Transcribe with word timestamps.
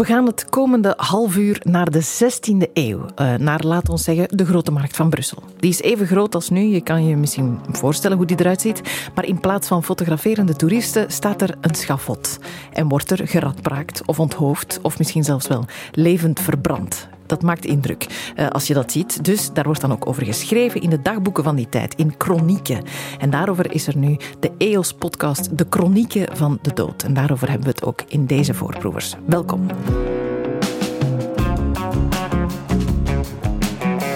We 0.00 0.06
gaan 0.06 0.26
het 0.26 0.48
komende 0.48 0.94
half 0.96 1.36
uur 1.36 1.60
naar 1.64 1.90
de 1.90 2.04
16e 2.04 2.72
eeuw. 2.72 2.98
Uh, 2.98 3.34
naar, 3.34 3.64
laat 3.64 3.88
ons 3.88 4.04
zeggen, 4.04 4.36
de 4.36 4.46
Grote 4.46 4.70
Markt 4.70 4.96
van 4.96 5.10
Brussel. 5.10 5.42
Die 5.58 5.70
is 5.70 5.80
even 5.80 6.06
groot 6.06 6.34
als 6.34 6.50
nu. 6.50 6.60
Je 6.60 6.80
kan 6.80 7.06
je 7.06 7.16
misschien 7.16 7.58
voorstellen 7.68 8.16
hoe 8.16 8.26
die 8.26 8.40
eruit 8.40 8.60
ziet. 8.60 9.10
Maar 9.14 9.24
in 9.24 9.40
plaats 9.40 9.68
van 9.68 9.84
fotograferende 9.84 10.56
toeristen 10.56 11.10
staat 11.10 11.42
er 11.42 11.54
een 11.60 11.74
schafot. 11.74 12.38
En 12.72 12.88
wordt 12.88 13.10
er 13.10 13.28
geradbraakt 13.28 14.02
of 14.06 14.20
onthoofd 14.20 14.78
of 14.82 14.98
misschien 14.98 15.24
zelfs 15.24 15.46
wel 15.46 15.64
levend 15.92 16.40
verbrand 16.40 17.08
dat 17.30 17.42
maakt 17.42 17.64
indruk 17.64 18.32
uh, 18.36 18.48
als 18.48 18.66
je 18.66 18.74
dat 18.74 18.92
ziet. 18.92 19.24
Dus 19.24 19.52
daar 19.52 19.64
wordt 19.64 19.80
dan 19.80 19.92
ook 19.92 20.06
over 20.06 20.24
geschreven 20.24 20.80
in 20.80 20.90
de 20.90 21.02
dagboeken 21.02 21.44
van 21.44 21.56
die 21.56 21.68
tijd, 21.68 21.94
in 21.94 22.14
chronieken. 22.18 22.82
En 23.18 23.30
daarover 23.30 23.72
is 23.72 23.86
er 23.86 23.96
nu 23.96 24.16
de 24.40 24.52
EOS-podcast 24.58 25.58
De 25.58 25.66
Chronieken 25.70 26.36
van 26.36 26.58
de 26.62 26.72
Dood. 26.74 27.02
En 27.02 27.14
daarover 27.14 27.48
hebben 27.48 27.66
we 27.66 27.72
het 27.72 27.84
ook 27.84 28.02
in 28.08 28.26
deze 28.26 28.54
voorproevers. 28.54 29.14
Welkom. 29.26 29.66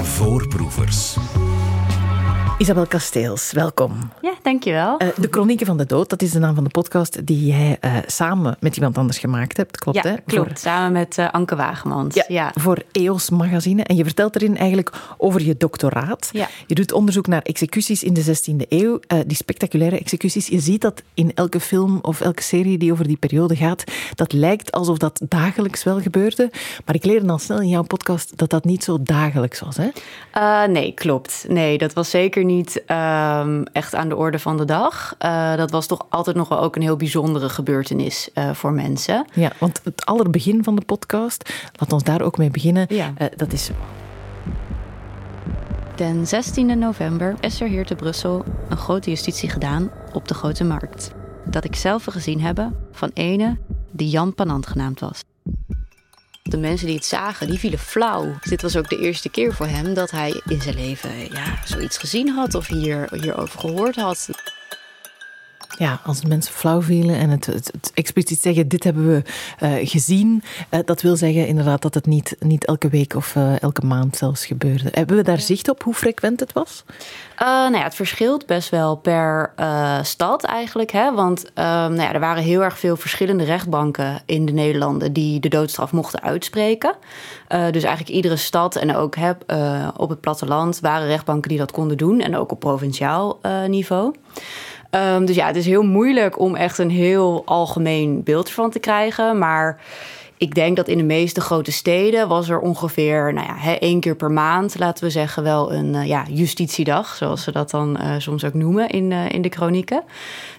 Voorproevers. 0.02 1.16
Isabel 2.64 2.86
Kasteels, 2.86 3.52
welkom. 3.52 3.92
Ja, 4.20 4.32
dankjewel. 4.42 5.02
Uh, 5.02 5.09
de 5.16 5.28
Chronieken 5.30 5.66
van 5.66 5.77
de 5.77 5.86
Dood, 5.86 6.10
dat 6.10 6.23
is 6.23 6.30
de 6.30 6.38
naam 6.38 6.54
van 6.54 6.64
de 6.64 6.70
podcast 6.70 7.27
die 7.27 7.46
jij 7.46 7.78
uh, 7.80 7.96
samen 8.06 8.56
met 8.60 8.77
iemand 8.77 8.98
anders 8.98 9.18
gemaakt 9.18 9.56
hebt. 9.56 9.78
Klopt, 9.78 10.02
ja, 10.02 10.10
hè? 10.10 10.16
klopt. 10.27 10.48
Voor... 10.48 10.59
Samen 10.59 10.92
met 10.92 11.18
uh, 11.18 11.30
Anke 11.30 11.56
Wagemans. 11.56 12.14
Ja, 12.14 12.24
ja, 12.28 12.52
voor 12.54 12.82
EOS 12.92 13.30
Magazine. 13.30 13.82
En 13.82 13.96
je 13.96 14.04
vertelt 14.04 14.37
erin 14.37 14.56
eigenlijk 14.56 14.92
over 15.16 15.42
je 15.42 15.56
doctoraat. 15.56 16.28
Ja. 16.32 16.48
Je 16.66 16.74
doet 16.74 16.92
onderzoek 16.92 17.27
naar 17.27 17.42
executies 17.42 18.02
in 18.02 18.14
de 18.14 18.24
16e 18.24 18.68
eeuw. 18.68 19.01
die 19.26 19.37
spectaculaire 19.37 19.98
executies. 19.98 20.46
Je 20.46 20.60
ziet 20.60 20.80
dat 20.80 21.02
in 21.15 21.32
elke 21.34 21.60
film 21.60 21.98
of 22.02 22.20
elke 22.20 22.42
serie 22.42 22.78
die 22.78 22.92
over 22.92 23.06
die 23.06 23.16
periode 23.16 23.56
gaat. 23.56 23.84
Dat 24.15 24.32
lijkt 24.32 24.73
alsof 24.73 24.98
dat 24.98 25.20
dagelijks 25.28 25.84
wel 25.84 26.01
gebeurde. 26.01 26.51
Maar 26.84 26.95
ik 26.95 27.04
leerde 27.04 27.28
al 27.28 27.38
snel 27.38 27.60
in 27.60 27.68
jouw 27.68 27.82
podcast 27.82 28.37
dat 28.37 28.51
dat 28.51 28.65
niet 28.65 28.84
zo 28.84 28.98
dagelijks 29.02 29.60
was, 29.60 29.76
hè? 29.76 29.88
nee, 30.66 30.92
klopt. 30.92 31.45
Nee, 31.48 31.79
dat 31.79 31.92
was 31.92 32.10
zeker 32.10 32.45
niet 32.45 32.54
um, 32.59 33.63
echt 33.73 33.95
aan 33.95 34.09
de 34.09 34.16
orde 34.16 34.38
van 34.38 34.57
de 34.57 34.65
dag. 34.65 35.15
Uh, 35.24 35.57
dat 35.57 35.71
was 35.71 35.87
toch 35.87 36.07
altijd 36.09 36.37
nog 36.37 36.49
wel 36.49 36.60
ook 36.60 36.77
een 36.77 36.83
heel 36.83 36.97
bijzondere 36.97 37.49
gebeurtenis 37.49 38.29
uh, 38.35 38.51
voor 38.51 38.73
mensen. 38.73 39.27
Ja, 39.33 39.52
want 39.59 39.80
het 39.85 40.07
allerbegin 40.07 40.65
van 40.65 40.77
de 40.77 40.85
podcast, 40.85 41.52
laat 41.73 41.93
ons 41.93 42.02
daar 42.02 42.23
ook 42.23 42.38
mee 42.38 42.51
beginnen, 42.51 42.87
ja. 42.88 43.13
uh, 43.19 43.27
dat 43.37 43.52
is 43.52 43.71
Den 45.95 46.27
16 46.27 46.79
november 46.79 47.35
is 47.41 47.60
er 47.60 47.69
hier 47.69 47.87
te 47.87 47.95
Brussel 47.95 48.45
een 48.69 48.77
grote 48.77 49.10
justitie 49.10 49.49
gedaan 49.51 49.91
op 50.13 50.29
de 50.29 50.35
Grote 50.35 50.65
Markt. 50.65 51.13
Dat 51.45 51.65
ik 51.65 51.77
zelf 51.77 52.05
gezien 52.05 52.41
heb 52.41 52.71
van 52.93 53.10
ene 53.15 53.57
die 53.91 54.09
Jan 54.09 54.35
Panant 54.35 54.66
genaamd 54.66 55.01
was. 55.01 55.23
De 56.50 56.59
mensen 56.59 56.87
die 56.87 56.96
het 56.96 57.04
zagen, 57.04 57.46
die 57.46 57.59
vielen 57.59 57.78
flauw. 57.78 58.38
Dit 58.42 58.62
was 58.62 58.76
ook 58.76 58.88
de 58.88 58.98
eerste 58.98 59.28
keer 59.28 59.54
voor 59.54 59.66
hem 59.66 59.95
dat 59.95 60.10
hij 60.10 60.42
in 60.46 60.62
zijn 60.62 60.74
leven 60.74 61.32
ja, 61.32 61.59
zoiets 61.64 61.98
gezien 61.98 62.28
had 62.28 62.54
of 62.54 62.66
hier, 62.66 63.09
hierover 63.10 63.60
gehoord 63.60 63.96
had. 63.96 64.28
Ja, 65.78 66.00
als 66.04 66.25
mensen 66.25 66.54
flauw 66.54 66.82
vielen 66.82 67.16
en 67.16 67.30
het, 67.30 67.47
het, 67.47 67.70
het 67.72 67.91
expliciet 67.94 68.42
zeggen: 68.42 68.69
Dit 68.69 68.84
hebben 68.84 69.06
we 69.06 69.22
uh, 69.62 69.88
gezien. 69.88 70.42
Uh, 70.70 70.80
dat 70.84 71.03
wil 71.03 71.16
zeggen 71.16 71.47
inderdaad 71.47 71.82
dat 71.82 71.94
het 71.94 72.06
niet, 72.06 72.36
niet 72.38 72.64
elke 72.64 72.88
week 72.88 73.14
of 73.14 73.34
uh, 73.34 73.62
elke 73.62 73.86
maand 73.86 74.16
zelfs 74.16 74.47
gebeurde. 74.47 74.88
Hebben 74.92 75.16
we 75.16 75.22
daar 75.22 75.41
zicht 75.41 75.69
op 75.69 75.82
hoe 75.82 75.94
frequent 75.94 76.41
het 76.41 76.52
was? 76.52 76.84
nou 77.38 77.76
ja, 77.76 77.82
het 77.82 77.94
verschilt 77.94 78.47
best 78.47 78.69
wel 78.69 78.97
per 78.97 79.52
stad 80.02 80.44
eigenlijk. 80.44 80.91
Hè? 80.91 81.14
Want 81.14 81.44
nou 81.54 81.97
ja, 81.97 82.12
er 82.12 82.20
waren 82.20 82.42
heel 82.42 82.62
erg 82.62 82.78
veel 82.78 82.97
verschillende 82.97 83.44
rechtbanken 83.44 84.22
in 84.26 84.47
de 84.47 84.52
Nederlanden 84.52 85.12
die 85.12 85.41
de 85.41 85.48
doodstraf 85.48 85.92
mochten 85.92 86.22
uitspreken. 86.22 86.94
dus 87.48 87.82
eigenlijk 87.82 88.08
iedere 88.08 88.36
stad 88.36 88.76
en 88.76 88.97
ook 88.97 89.16
hè, 89.16 89.30
op 89.97 90.08
het 90.08 90.20
platteland 90.20 90.80
waren 90.80 91.06
rechtbanken 91.06 91.48
die 91.48 91.58
dat 91.58 91.72
konden 91.72 91.97
doen. 91.97 92.20
En 92.20 92.36
ook 92.36 92.52
op 92.52 92.60
provinciaal 92.60 93.41
niveau. 93.66 94.14
Um, 94.94 95.25
dus 95.25 95.37
ja, 95.37 95.47
het 95.47 95.56
is 95.56 95.66
heel 95.66 95.82
moeilijk 95.82 96.38
om 96.38 96.55
echt 96.55 96.78
een 96.78 96.91
heel 96.91 97.43
algemeen 97.44 98.22
beeld 98.22 98.49
ervan 98.49 98.71
te 98.71 98.78
krijgen. 98.78 99.38
Maar 99.38 99.81
ik 100.37 100.55
denk 100.55 100.77
dat 100.77 100.88
in 100.88 100.99
de 100.99 101.05
meeste 101.05 101.41
grote 101.41 101.72
steden 101.72 102.28
was 102.28 102.49
er 102.49 102.59
ongeveer 102.59 103.32
nou 103.32 103.47
ja, 103.47 103.78
één 103.78 104.00
keer 104.00 104.16
per 104.16 104.31
maand, 104.31 104.78
laten 104.78 105.05
we 105.05 105.10
zeggen, 105.10 105.43
wel 105.43 105.72
een 105.72 105.94
uh, 105.94 106.06
ja, 106.06 106.25
justitiedag, 106.28 107.15
zoals 107.15 107.43
ze 107.43 107.53
dat 107.53 107.71
dan 107.71 107.99
uh, 108.00 108.15
soms 108.19 108.44
ook 108.44 108.55
noemen 108.55 108.88
in, 108.88 109.10
uh, 109.10 109.28
in 109.28 109.43
de 109.43 109.49
chronieken. 109.49 110.03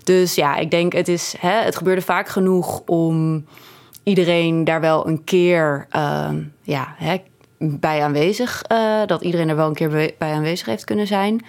Dus 0.03 0.35
ja, 0.35 0.55
ik 0.55 0.71
denk 0.71 0.93
het 0.93 1.07
is, 1.07 1.35
hè, 1.39 1.63
het 1.63 1.75
gebeurde 1.75 2.01
vaak 2.01 2.27
genoeg 2.27 2.81
om 2.85 3.45
iedereen 4.03 4.63
daar 4.63 4.81
wel 4.81 5.07
een 5.07 5.23
keer 5.23 5.87
ehm, 5.89 6.41
ja, 6.61 6.95
hè, 6.97 7.17
bij 7.57 8.03
aanwezig, 8.03 8.61
dat 9.05 9.21
iedereen 9.21 9.49
er 9.49 9.55
wel 9.55 9.67
een 9.67 9.73
keer 9.73 9.89
bij 9.89 10.33
aanwezig 10.33 10.67
heeft 10.67 10.83
kunnen 10.83 11.07
zijn. 11.07 11.45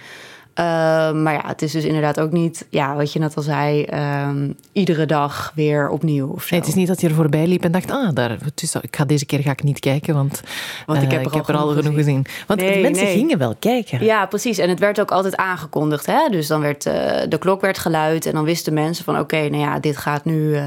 Uh, 0.59 0.65
maar 1.11 1.33
ja, 1.33 1.43
het 1.45 1.61
is 1.61 1.71
dus 1.71 1.83
inderdaad 1.83 2.19
ook 2.19 2.31
niet, 2.31 2.67
ja, 2.69 2.95
wat 2.95 3.13
je 3.13 3.19
net 3.19 3.35
al 3.35 3.43
zei, 3.43 3.87
um, 4.27 4.55
iedere 4.71 5.05
dag 5.05 5.51
weer 5.55 5.89
opnieuw. 5.89 6.27
Of 6.27 6.41
zo. 6.43 6.47
Nee, 6.49 6.59
het 6.59 6.69
is 6.69 6.75
niet 6.75 6.87
dat 6.87 7.01
je 7.01 7.07
er 7.07 7.13
voorbij 7.13 7.47
liep 7.47 7.63
en 7.63 7.71
dacht, 7.71 7.91
ah, 7.91 8.09
daar, 8.13 8.37
dus, 8.53 8.75
ik 8.75 8.95
ga 8.95 9.05
deze 9.05 9.25
keer 9.25 9.39
ga 9.39 9.51
ik 9.51 9.63
niet 9.63 9.79
kijken, 9.79 10.13
want, 10.13 10.41
want 10.85 11.01
ik 11.01 11.11
heb 11.11 11.19
er, 11.19 11.25
ik 11.25 11.31
al, 11.31 11.37
heb 11.37 11.47
er 11.47 11.55
al 11.55 11.67
genoeg 11.67 11.93
gezien. 11.93 11.95
gezien. 11.95 12.25
Want 12.47 12.59
nee, 12.59 12.81
mensen 12.81 13.05
nee. 13.05 13.15
gingen 13.15 13.37
wel 13.37 13.55
kijken. 13.59 14.03
Ja, 14.03 14.25
precies. 14.25 14.57
En 14.57 14.69
het 14.69 14.79
werd 14.79 14.99
ook 14.99 15.11
altijd 15.11 15.35
aangekondigd. 15.35 16.05
Hè? 16.05 16.29
Dus 16.29 16.47
dan 16.47 16.61
werd 16.61 16.85
uh, 16.85 16.93
de 17.29 17.37
klok 17.37 17.61
werd 17.61 17.77
geluid 17.77 18.25
en 18.25 18.33
dan 18.33 18.43
wisten 18.43 18.73
mensen 18.73 19.03
van, 19.03 19.13
oké, 19.13 19.23
okay, 19.23 19.47
nou 19.47 19.61
ja, 19.61 19.79
dit 19.79 19.97
gaat 19.97 20.25
nu 20.25 20.57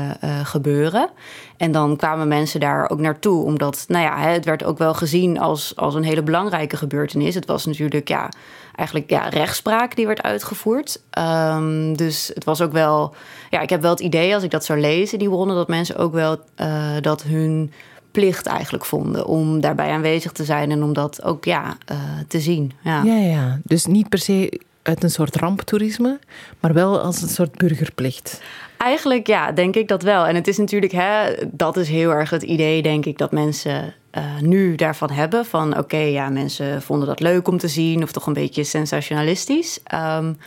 gebeuren. 0.42 1.10
En 1.60 1.72
dan 1.72 1.96
kwamen 1.96 2.28
mensen 2.28 2.60
daar 2.60 2.90
ook 2.90 3.00
naartoe, 3.00 3.44
omdat, 3.44 3.84
nou 3.88 4.04
ja, 4.04 4.18
het 4.18 4.44
werd 4.44 4.64
ook 4.64 4.78
wel 4.78 4.94
gezien 4.94 5.38
als, 5.38 5.76
als 5.76 5.94
een 5.94 6.02
hele 6.02 6.22
belangrijke 6.22 6.76
gebeurtenis. 6.76 7.34
Het 7.34 7.46
was 7.46 7.66
natuurlijk, 7.66 8.08
ja 8.08 8.28
eigenlijk 8.74 9.10
ja, 9.10 9.28
rechtspraak 9.28 9.96
die 9.96 10.06
werd 10.06 10.22
uitgevoerd. 10.22 11.00
Um, 11.18 11.96
dus 11.96 12.30
het 12.34 12.44
was 12.44 12.60
ook 12.60 12.72
wel, 12.72 13.14
ja, 13.50 13.60
ik 13.60 13.70
heb 13.70 13.82
wel 13.82 13.90
het 13.90 14.00
idee 14.00 14.34
als 14.34 14.42
ik 14.42 14.50
dat 14.50 14.64
zou 14.64 14.80
lezen, 14.80 15.18
die 15.18 15.28
bronnen, 15.28 15.56
dat 15.56 15.68
mensen 15.68 15.96
ook 15.96 16.12
wel 16.12 16.40
uh, 16.56 16.96
dat 17.00 17.22
hun 17.22 17.72
plicht 18.10 18.46
eigenlijk 18.46 18.84
vonden 18.84 19.26
om 19.26 19.60
daarbij 19.60 19.90
aanwezig 19.90 20.32
te 20.32 20.44
zijn 20.44 20.70
en 20.70 20.82
om 20.82 20.92
dat 20.92 21.22
ook 21.22 21.44
ja, 21.44 21.76
uh, 21.92 21.98
te 22.28 22.40
zien. 22.40 22.72
Ja. 22.82 23.02
ja, 23.02 23.16
ja. 23.16 23.58
Dus 23.64 23.86
niet 23.86 24.08
per 24.08 24.18
se 24.18 24.60
uit 24.82 25.02
een 25.02 25.10
soort 25.10 25.36
ramptoerisme, 25.36 26.18
maar 26.60 26.72
wel 26.72 27.00
als 27.00 27.22
een 27.22 27.28
soort 27.28 27.56
burgerplicht. 27.56 28.40
Eigenlijk 28.80 29.26
ja, 29.26 29.52
denk 29.52 29.76
ik 29.76 29.88
dat 29.88 30.02
wel. 30.02 30.26
En 30.26 30.34
het 30.34 30.48
is 30.48 30.58
natuurlijk, 30.58 30.92
hè, 30.92 31.34
dat 31.50 31.76
is 31.76 31.88
heel 31.88 32.10
erg 32.10 32.30
het 32.30 32.42
idee, 32.42 32.82
denk 32.82 33.06
ik, 33.06 33.18
dat 33.18 33.32
mensen 33.32 33.94
uh, 34.18 34.40
nu 34.40 34.74
daarvan 34.74 35.10
hebben. 35.10 35.44
Van 35.44 35.70
oké, 35.70 35.78
okay, 35.78 36.12
ja, 36.12 36.28
mensen 36.28 36.82
vonden 36.82 37.08
dat 37.08 37.20
leuk 37.20 37.48
om 37.48 37.58
te 37.58 37.68
zien 37.68 38.02
of 38.02 38.12
toch 38.12 38.26
een 38.26 38.32
beetje 38.32 38.64
sensationalistisch. 38.64 39.80
Um, 39.94 40.38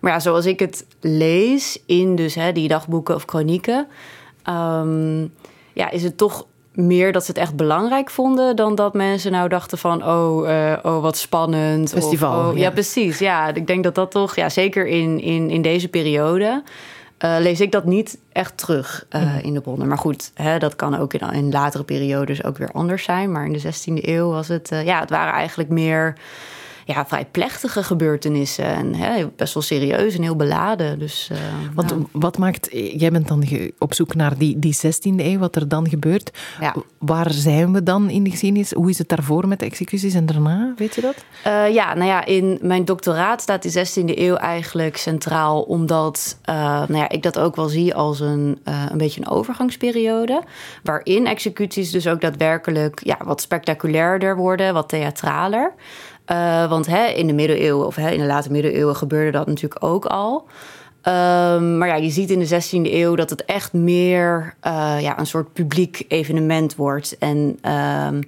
maar 0.00 0.12
ja, 0.12 0.20
zoals 0.20 0.46
ik 0.46 0.58
het 0.58 0.86
lees 1.00 1.82
in 1.86 2.16
dus 2.16 2.34
hè, 2.34 2.52
die 2.52 2.68
dagboeken 2.68 3.14
of 3.14 3.22
chronieken, 3.26 3.86
um, 4.48 5.32
ja, 5.72 5.90
is 5.90 6.02
het 6.02 6.16
toch 6.16 6.46
meer 6.72 7.12
dat 7.12 7.24
ze 7.24 7.30
het 7.30 7.40
echt 7.40 7.56
belangrijk 7.56 8.10
vonden 8.10 8.56
dan 8.56 8.74
dat 8.74 8.94
mensen 8.94 9.32
nou 9.32 9.48
dachten 9.48 9.78
van 9.78 10.04
oh, 10.04 10.48
uh, 10.48 10.72
oh 10.82 11.02
wat 11.02 11.16
spannend. 11.16 11.90
Festival. 11.90 12.40
Of, 12.40 12.46
oh, 12.46 12.56
ja. 12.56 12.62
ja. 12.62 12.70
precies. 12.70 13.18
Ja, 13.18 13.54
ik 13.54 13.66
denk 13.66 13.84
dat 13.84 13.94
dat 13.94 14.10
toch, 14.10 14.36
ja, 14.36 14.48
zeker 14.48 14.86
in, 14.86 15.20
in, 15.20 15.50
in 15.50 15.62
deze 15.62 15.88
periode. 15.88 16.62
Uh, 17.24 17.36
lees 17.38 17.60
ik 17.60 17.72
dat 17.72 17.84
niet 17.84 18.18
echt 18.32 18.56
terug 18.56 19.06
uh, 19.10 19.22
mm. 19.22 19.38
in 19.38 19.54
de 19.54 19.60
bronnen. 19.60 19.88
Maar 19.88 19.98
goed, 19.98 20.30
hè, 20.34 20.58
dat 20.58 20.76
kan 20.76 20.98
ook 20.98 21.14
in, 21.14 21.30
in, 21.32 21.50
latere 21.50 21.84
periodes 21.84 22.44
ook 22.44 22.58
weer 22.58 22.72
anders 22.72 23.04
zijn. 23.04 23.32
Maar 23.32 23.46
in 23.46 23.52
de 23.52 23.62
16e 23.62 24.04
eeuw 24.04 24.30
was 24.30 24.48
het, 24.48 24.72
uh, 24.72 24.84
ja, 24.84 25.00
het 25.00 25.10
waren 25.10 25.32
eigenlijk 25.32 25.68
meer 25.68 26.14
ja, 26.84 27.06
vrij 27.06 27.24
plechtige 27.24 27.82
gebeurtenissen. 27.82 28.64
En 28.64 28.94
hè, 28.94 29.26
best 29.36 29.54
wel 29.54 29.62
serieus 29.62 30.16
en 30.16 30.22
heel 30.22 30.36
beladen. 30.36 30.98
Dus, 30.98 31.28
uh, 31.32 31.38
Want 31.74 31.90
nou. 31.90 32.06
wat 32.12 32.38
maakt, 32.38 32.68
jij 32.72 33.10
bent 33.10 33.28
dan 33.28 33.44
op 33.78 33.94
zoek 33.94 34.14
naar 34.14 34.38
die, 34.38 34.58
die 34.58 34.76
16e 34.76 35.16
eeuw, 35.16 35.38
wat 35.38 35.56
er 35.56 35.68
dan 35.68 35.88
gebeurt. 35.88 36.30
Ja. 36.60 36.74
Waar 36.98 37.32
zijn 37.32 37.72
we 37.72 37.82
dan 37.82 38.10
in 38.10 38.24
de 38.24 38.30
geschiedenis? 38.30 38.72
Hoe 38.72 38.90
is 38.90 38.98
het 38.98 39.08
daarvoor 39.08 39.48
met 39.48 39.58
de 39.58 39.64
executies 39.64 40.14
en 40.14 40.26
daarna? 40.26 40.72
Weet 40.76 40.94
je 40.94 41.00
dat? 41.00 41.24
Uh, 41.46 41.74
ja, 41.74 41.94
nou 41.94 42.06
ja, 42.06 42.24
in 42.24 42.58
mijn 42.62 42.84
doctoraat 42.84 43.42
staat 43.42 43.62
die 43.62 43.86
16e 43.86 44.18
eeuw 44.18 44.34
eigenlijk 44.34 44.96
centraal, 44.96 45.62
omdat 45.62 46.38
uh, 46.48 46.54
nou 46.64 46.96
ja, 46.96 47.08
ik 47.08 47.22
dat 47.22 47.38
ook 47.38 47.56
wel 47.56 47.68
zie 47.68 47.94
als 47.94 48.20
een, 48.20 48.58
een 48.64 48.98
beetje 48.98 49.20
een 49.20 49.28
overgangsperiode. 49.28 50.42
Waarin 50.82 51.26
executies 51.26 51.90
dus 51.90 52.06
ook 52.06 52.20
daadwerkelijk 52.20 53.00
ja, 53.04 53.16
wat 53.24 53.40
spectaculairder 53.40 54.36
worden, 54.36 54.74
wat 54.74 54.88
theatraler. 54.88 55.74
Uh, 56.26 56.68
want 56.68 56.86
hè, 56.86 57.06
in 57.06 57.26
de 57.26 57.32
middeleeuwen 57.32 57.86
of 57.86 57.94
hè, 57.96 58.10
in 58.10 58.18
de 58.18 58.26
late 58.26 58.50
middeleeuwen 58.50 58.96
gebeurde 58.96 59.30
dat 59.30 59.46
natuurlijk 59.46 59.84
ook 59.84 60.04
al. 60.04 60.46
Um, 61.06 61.78
maar 61.78 61.88
ja, 61.88 61.94
je 61.94 62.10
ziet 62.10 62.30
in 62.30 62.38
de 62.38 62.48
16e 62.48 62.92
eeuw 62.92 63.14
dat 63.14 63.30
het 63.30 63.44
echt 63.44 63.72
meer 63.72 64.54
uh, 64.66 64.96
ja, 65.00 65.18
een 65.18 65.26
soort 65.26 65.52
publiek 65.52 66.04
evenement 66.08 66.76
wordt. 66.76 67.18
En 67.18 67.58
um, 68.06 68.20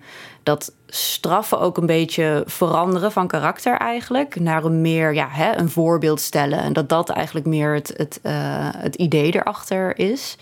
dat 0.43 0.73
straffen 0.87 1.61
ook 1.61 1.77
een 1.77 1.87
beetje 1.87 2.43
veranderen 2.47 3.13
van 3.13 3.27
karakter 3.27 3.77
eigenlijk. 3.77 4.41
Naar 4.41 4.65
een 4.65 4.81
meer 4.81 5.15
ja, 5.15 5.29
hè, 5.31 5.57
een 5.57 5.71
voorbeeld 5.71 6.21
stellen. 6.21 6.59
En 6.59 6.73
dat 6.73 6.89
dat 6.89 7.09
eigenlijk 7.09 7.47
meer 7.47 7.75
het, 7.75 7.93
het, 7.97 8.21
uh, 8.23 8.33
het 8.77 8.95
idee 8.95 9.35
erachter 9.35 9.99
is. 9.99 10.37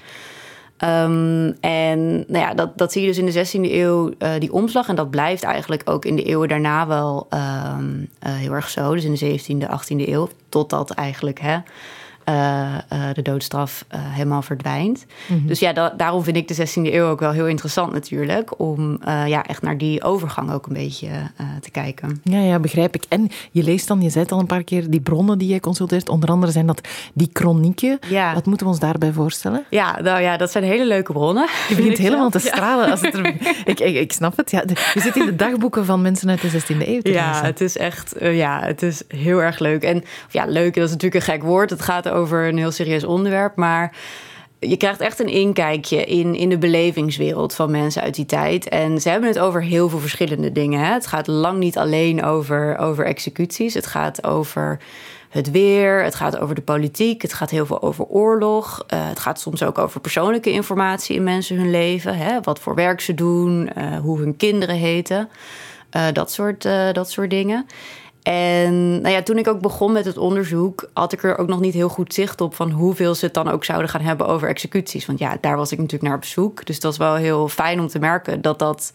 Ehm, 0.77 1.53
en 1.61 2.25
nou 2.27 2.45
ja, 2.45 2.55
dat, 2.55 2.79
dat 2.79 2.93
zie 2.93 3.03
je 3.03 3.09
dus 3.09 3.19
in 3.19 3.27
de 3.27 3.69
16e 3.69 3.73
eeuw, 3.73 4.13
uh, 4.19 4.31
die 4.39 4.53
omslag. 4.53 4.89
En 4.89 4.97
dat 4.97 5.11
blijft 5.11 5.43
eigenlijk 5.43 5.83
ook 5.85 6.05
in 6.05 6.17
de 6.17 6.23
eeuwen 6.23 6.49
daarna 6.49 6.87
wel 6.87 7.29
um, 7.31 8.09
uh, 8.27 8.35
heel 8.35 8.53
erg 8.53 8.69
zo. 8.69 8.95
Dus 8.95 9.05
in 9.05 9.15
de 9.15 9.41
17e, 9.41 9.71
18e 9.71 10.09
eeuw. 10.09 10.29
Totdat 10.49 10.91
eigenlijk 10.91 11.41
hè, 11.41 11.59
uh, 12.29 12.75
de 13.13 13.23
doodstraf 13.23 13.85
uh, 13.95 14.01
helemaal 14.03 14.43
verdwijnt. 14.43 15.07
Mm 15.27 15.39
-hmm. 15.39 15.47
Dus 15.47 15.59
ja, 15.59 15.73
da 15.73 15.95
daarom 15.97 16.23
vind 16.23 16.37
ik 16.37 16.49
de 16.49 16.57
16e 16.57 16.93
eeuw 16.95 17.07
ook 17.07 17.21
wel 17.21 17.31
heel 17.31 17.47
interessant 17.47 17.93
natuurlijk. 17.93 18.61
Om 18.61 18.99
ja, 19.27 19.47
echt 19.47 19.63
naar 19.63 19.79
die 19.79 20.03
overgang 20.03 20.53
ook 20.53 20.67
een 20.67 20.73
beetje 20.73 21.09
te 21.61 21.71
kijken. 21.71 22.21
Ja, 22.23 22.41
ja, 22.41 22.59
begrijp 22.59 22.95
ik. 22.95 23.05
En 23.09 23.31
je 23.51 23.63
leest 23.63 23.89
dan, 23.89 24.03
je 24.03 24.11
zei 24.11 24.25
het 24.25 24.33
al 24.33 24.39
een 24.39 24.47
paar 24.47 24.65
keer, 24.65 24.91
die 24.91 25.01
bronnen 25.01 25.39
die 25.39 25.53
je 25.53 25.61
consulteert. 25.61 26.09
Onder 26.09 26.29
andere 26.29 26.53
zijn 26.53 26.67
dat 26.67 26.89
die 27.15 27.31
chronieken. 27.33 27.99
Ja. 28.09 28.35
Wat 28.35 28.47
moeten 28.47 28.67
we 28.67 28.73
ons 28.73 28.81
daarbij 28.81 29.13
voorstellen? 29.13 29.65
Ja, 29.71 30.01
nou 30.01 30.21
ja, 30.21 30.37
dat 30.37 30.51
zijn 30.51 30.65
hele 30.65 30.87
leuke 30.87 31.13
bronnen. 31.13 31.49
Je 31.69 31.75
begint 31.75 31.99
helemaal 31.99 32.31
te 32.31 32.39
stralen. 32.39 32.91
Als 32.91 33.01
het 33.01 33.15
er, 33.15 33.27
ik, 33.73 33.81
ik, 33.81 33.95
ik 33.95 34.13
snap 34.13 34.37
het. 34.37 34.51
Ja, 34.51 34.63
je 34.95 35.01
zit 35.01 35.17
in 35.17 35.27
de 35.27 35.37
dagboeken 35.37 35.85
van 35.85 36.03
mensen 36.03 36.29
uit 36.29 36.41
de 36.41 36.51
16e 36.51 36.89
eeuw 36.89 37.01
Ja, 37.03 37.43
het 37.43 37.61
is 37.61 37.77
echt 37.77 38.15
ja, 38.21 38.61
het 38.63 38.83
is 38.83 39.03
heel 39.09 39.43
erg 39.43 39.59
leuk. 39.59 39.83
En 39.83 40.05
ja, 40.31 40.45
leuk, 40.45 40.75
dat 40.75 40.85
is 40.85 40.91
natuurlijk 40.91 41.27
een 41.27 41.33
gek 41.33 41.43
woord. 41.43 41.71
Het 41.71 41.83
gaat 41.83 42.09
over 42.09 42.14
een 42.15 42.59
heel 42.59 42.71
serieus 42.71 43.05
onderwerp. 43.05 43.57
Maar 43.57 43.97
je 44.59 44.77
krijgt 44.77 45.01
echt 45.01 45.21
een 45.21 45.29
inkijkje 45.29 46.05
in, 46.05 46.35
in 46.35 46.49
de 46.49 46.59
belevingswereld 46.59 47.55
van 47.55 47.71
mensen 47.71 48.03
uit 48.03 48.15
die 48.15 48.27
tijd. 48.27 48.69
En 48.69 49.01
ze 49.01 49.09
hebben 49.09 49.29
het 49.29 49.39
over 49.39 49.63
heel 49.63 49.89
veel 49.89 49.99
verschillende 49.99 50.53
dingen. 50.53 50.81
Hè? 50.81 50.93
Het 50.93 51.07
gaat 51.07 51.27
lang 51.27 51.59
niet 51.59 51.79
alleen 51.79 52.25
over, 52.25 52.79
over 52.79 53.05
executies. 53.05 53.75
Het 53.75 53.87
gaat 53.87 54.27
over 54.27 54.79
het 55.29 55.51
weer, 55.51 56.03
het 56.03 56.15
gaat 56.15 56.39
over 56.39 56.55
de 56.55 56.63
politiek, 56.63 57.23
het 57.23 57.33
gaat 57.33 57.51
heel 57.51 57.67
veel 57.67 57.83
over 57.83 58.05
oorlog. 58.05 58.85
Uh, 58.95 59.09
het 59.09 59.19
gaat 59.19 59.41
soms 59.41 59.63
ook 59.63 59.79
over 59.79 60.01
persoonlijke 60.01 60.51
informatie 60.51 61.17
in 61.17 61.23
mensen 61.23 61.57
hun 61.57 61.71
leven. 61.71 62.17
Hè? 62.17 62.41
Wat 62.41 62.61
voor 62.61 62.75
werk 62.75 63.01
ze 63.01 63.15
doen, 63.15 63.71
uh, 63.79 63.99
hoe 63.99 64.19
hun 64.19 64.37
kinderen 64.37 64.77
heten. 64.77 65.29
Uh, 65.97 66.07
dat, 66.13 66.33
soort, 66.33 66.63
dat 66.93 67.11
soort 67.11 67.31
dingen. 67.31 67.67
En 68.25 69.01
nou 69.01 69.15
ja, 69.15 69.23
toen 69.23 69.39
ik 69.39 69.49
ook 69.49 69.61
begon 69.61 69.93
met 69.93 70.05
het 70.05 70.17
onderzoek, 70.17 70.89
had 70.93 71.13
ik 71.13 71.23
er 71.23 71.39
ook 71.39 71.49
nog 71.49 71.61
niet 71.61 71.75
heel 71.75 71.89
goed 71.89 72.15
zicht 72.15 72.41
op 72.41 72.55
van 72.55 72.71
hoeveel 72.71 73.15
ze 73.15 73.25
het 73.25 73.35
dan 73.35 73.49
ook 73.49 73.65
zouden 73.65 73.89
gaan 73.89 74.01
hebben 74.01 74.27
over 74.27 74.49
executies. 74.49 75.07
Want 75.07 75.19
ja, 75.19 75.37
daar 75.41 75.57
was 75.57 75.73
ik 75.73 75.79
natuurlijk 75.79 76.09
naar 76.09 76.17
op 76.17 76.25
zoek. 76.25 76.67
Dus 76.67 76.81
dat 76.81 76.97
was 76.97 77.09
wel 77.09 77.17
heel 77.17 77.49
fijn 77.49 77.81
om 77.81 77.89
te 77.89 77.99
merken 77.99 78.43
dat 78.43 78.59
dat 78.59 78.93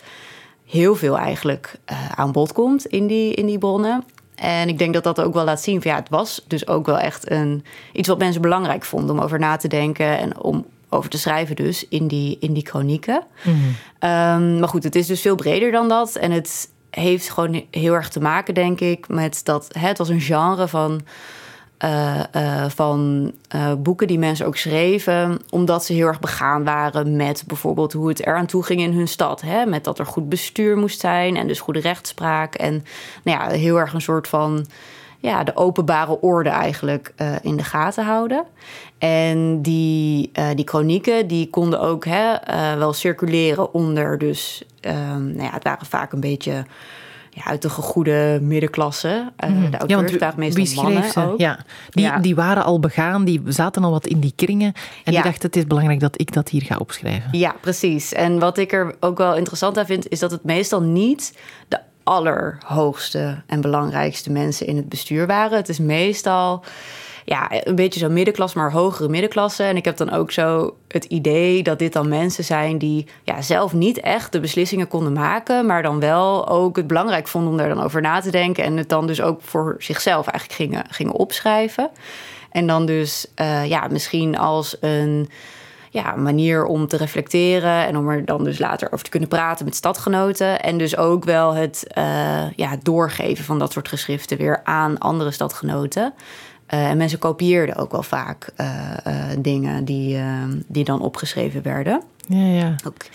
heel 0.66 0.96
veel 0.96 1.18
eigenlijk 1.18 1.80
uh, 1.92 2.12
aan 2.12 2.31
bod 2.31 2.54
komt 2.54 2.86
in 2.86 3.08
die, 3.08 3.34
in 3.34 3.46
die 3.46 3.58
bronnen. 3.58 4.04
En 4.36 4.70
ik 4.70 4.78
denk 4.78 4.94
dat 4.94 5.04
dat 5.04 5.22
ook 5.22 5.34
wel 5.34 5.44
laat 5.44 5.62
zien 5.62 5.81
van 5.81 5.92
ja, 5.92 5.98
het 5.98 6.10
was 6.10 6.46
dus 6.48 6.68
ook 6.68 6.86
wel 6.86 7.00
echt 7.00 7.31
een, 7.31 7.64
iets 7.94 8.08
wat 8.08 8.18
mensen 8.18 8.42
belangrijk 8.42 8.86
vonden 8.86 9.16
om 9.16 9.22
over 9.22 9.40
na 9.40 9.58
te 9.58 9.68
denken 9.68 10.18
en 10.18 10.42
om 10.42 10.66
over 10.90 11.10
te 11.10 11.18
schrijven 11.18 11.56
dus 11.56 11.88
in 11.88 12.08
die, 12.08 12.38
in 12.40 12.54
die 12.54 12.66
chronieken. 12.66 13.24
Mm 13.44 13.54
-hmm. 13.54 14.10
um, 14.10 14.60
maar 14.60 14.70
goed, 14.70 14.84
het 14.84 14.96
is 14.96 15.08
dus 15.08 15.22
veel 15.22 15.36
breder 15.36 15.72
dan 15.72 15.90
dat. 15.90 16.16
En 16.16 16.31
het 16.31 16.70
heeft 16.90 17.30
gewoon 17.30 17.64
heel 17.72 17.94
erg 17.94 18.10
te 18.10 18.20
maken, 18.20 18.54
denk 18.54 18.80
ik, 18.80 19.08
met 19.08 19.42
dat 19.44 19.68
hè, 19.80 19.88
het 19.88 19.98
was 19.98 20.10
een 20.10 20.22
genre 20.22 20.68
van, 20.68 21.02
uh, 21.84 22.24
uh, 22.36 22.66
van 22.70 23.32
uh, 23.56 23.74
boeken 23.78 24.08
die 24.08 24.20
mensen 24.20 24.46
ook 24.46 24.58
schreven, 24.58 25.40
omdat 25.50 25.86
ze 25.86 25.94
heel 25.94 26.08
erg 26.08 26.20
begaan 26.20 26.64
waren 26.64 27.16
met 27.16 27.44
bijvoorbeeld 27.48 27.94
hoe 27.94 28.08
het 28.08 28.26
eraan 28.26 28.46
toe 28.46 28.64
ging 28.64 28.82
in 28.82 28.94
hun 28.94 29.08
stad. 29.08 29.42
Hè? 29.42 29.66
Met 29.66 29.84
dat 29.84 30.00
er 30.00 30.06
goed 30.06 30.30
bestuur 30.30 30.78
moest 30.78 31.00
zijn 31.00 31.38
en 31.38 31.48
dus 31.48 31.60
goede 31.60 31.80
rechtspraak. 31.80 32.56
En 32.56 32.86
nou 33.24 33.40
ja, 33.40 33.50
heel 33.50 33.80
erg 33.80 33.94
een 33.94 34.02
soort 34.02 34.28
van 34.28 34.66
ja, 35.19 35.44
de 35.44 35.56
openbare 35.56 36.21
orde 36.21 36.50
eigenlijk 36.50 37.13
uh, 37.18 37.36
in 37.42 37.57
de 37.57 37.63
gaten 37.63 38.06
houden. 38.06 38.44
En 38.98 39.62
die, 39.62 40.31
uh, 40.39 40.45
die 40.56 40.68
chronieken 40.68 41.27
die 41.27 41.50
konden 41.50 41.80
ook 41.80 42.06
hè, 42.06 42.33
uh, 42.33 42.77
wel 42.77 42.94
circuleren 42.94 43.74
onder 43.74 44.18
dus... 44.18 44.63
Um, 44.81 45.31
nou 45.31 45.44
ja, 45.44 45.51
het 45.51 45.63
waren 45.63 45.86
vaak 45.86 46.12
een 46.12 46.19
beetje 46.19 46.66
ja, 47.30 47.45
uit 47.45 47.62
de 47.62 47.69
gegoede 47.69 48.39
middenklasse. 48.42 49.31
Mm. 49.48 49.71
De 49.71 49.77
auteurs 49.77 50.12
ja, 50.12 50.18
waren 50.18 50.39
meestal 50.39 50.83
mannen 50.83 51.12
ze? 51.12 51.19
ook. 51.19 51.39
Ja. 51.39 51.60
Die, 51.89 52.06
ja. 52.06 52.18
die 52.18 52.36
waren 52.36 52.63
al 52.63 52.80
begaan, 52.80 53.25
die 53.25 53.42
zaten 53.45 53.83
al 53.83 53.92
wat 53.92 54.07
in 54.07 54.19
die 54.19 54.33
kringen. 54.36 54.74
En 55.04 55.13
die 55.13 55.24
dachten, 55.24 55.42
het 55.42 55.56
is 55.56 55.68
belangrijk 55.68 56.00
dat 56.00 56.21
ik 56.21 56.33
dat 56.33 56.50
hier 56.50 56.62
ga 56.62 56.77
opschrijven. 56.77 57.30
Ja, 57.31 57.56
precies. 57.62 58.13
En 58.13 58.39
wat 58.39 58.57
ik 58.57 58.71
er 58.71 58.95
ook 59.00 59.18
wel 59.18 59.36
interessant 59.36 59.77
aan 59.77 59.86
vind... 59.86 60.10
is 60.10 60.19
dat 60.19 60.31
het 60.31 60.44
meestal 60.44 60.81
niet 60.81 61.38
de 61.68 61.80
allerhoogste 62.10 63.42
en 63.46 63.62
belangrijkste 63.62 64.32
mensen 64.32 64.68
in 64.68 64.76
het 64.76 64.90
bestuur 64.90 65.28
waren. 65.28 65.58
Het 65.58 65.70
is 65.70 65.80
meestal 65.80 66.64
ja, 67.26 67.48
een 67.52 67.76
beetje 67.76 68.00
zo 68.00 68.10
middenklasse, 68.10 68.58
maar 68.58 68.72
hogere 68.72 69.10
middenklasse. 69.10 69.64
En 69.64 69.78
ik 69.78 69.86
heb 69.86 69.98
dan 69.98 70.12
ook 70.12 70.32
zo 70.32 70.76
het 70.88 71.06
idee 71.06 71.64
dat 71.64 71.80
dit 71.80 71.94
dan 71.94 72.08
mensen 72.08 72.44
zijn 72.44 72.78
die 72.78 73.08
ja, 73.24 73.42
zelf 73.42 73.74
niet 73.74 74.00
echt 74.00 74.32
de 74.32 74.40
beslissingen 74.40 74.88
konden 74.88 75.14
maken, 75.14 75.66
maar 75.66 75.84
dan 75.84 76.00
wel 76.00 76.48
ook 76.48 76.76
het 76.76 76.88
belangrijk 76.88 77.28
vonden 77.28 77.52
om 77.52 77.58
daar 77.58 77.70
dan 77.70 77.84
over 77.84 78.02
na 78.02 78.20
te 78.20 78.32
denken 78.32 78.64
en 78.64 78.78
het 78.78 78.90
dan 78.90 79.08
dus 79.08 79.22
ook 79.22 79.42
voor 79.42 79.76
zichzelf 79.78 80.28
eigenlijk 80.28 80.62
gingen, 80.62 80.86
gingen 80.90 81.14
opschrijven. 81.14 81.90
En 82.52 82.68
dan 82.68 82.86
dus 82.86 83.28
uh, 83.42 83.66
ja, 83.66 83.88
misschien 83.92 84.38
als 84.38 84.78
een 84.80 85.30
ja, 85.90 86.16
manier 86.16 86.66
om 86.66 86.88
te 86.88 86.98
reflecteren 86.98 87.86
en 87.88 87.98
om 87.98 88.10
er 88.10 88.26
dan 88.26 88.44
dus 88.44 88.60
later 88.60 88.92
over 88.92 89.04
te 89.04 89.10
kunnen 89.10 89.30
praten 89.30 89.66
met 89.66 89.76
stadgenoten. 89.76 90.62
En 90.62 90.78
dus 90.78 90.98
ook 90.98 91.24
wel 91.26 91.54
het 91.54 91.88
uh, 91.98 92.52
ja, 92.56 92.78
doorgeven 92.84 93.46
van 93.46 93.60
dat 93.60 93.72
soort 93.72 93.88
geschriften 93.88 94.38
weer 94.38 94.62
aan 94.64 94.98
andere 94.98 95.32
stadgenoten. 95.32 96.14
Uh, 96.74 96.90
en 96.90 96.98
mensen 96.98 97.20
kopieerden 97.20 97.76
ook 97.76 97.92
wel 97.92 98.04
vaak 98.04 98.50
uh, 98.58 98.68
dingen 99.40 99.86
die, 99.86 100.20
die 100.68 100.84
dan 100.84 101.02
opgeschreven 101.02 101.62
werden. 101.62 102.04
Ja, 102.28 102.46
ja. 102.46 102.76
Ook, 102.86 103.06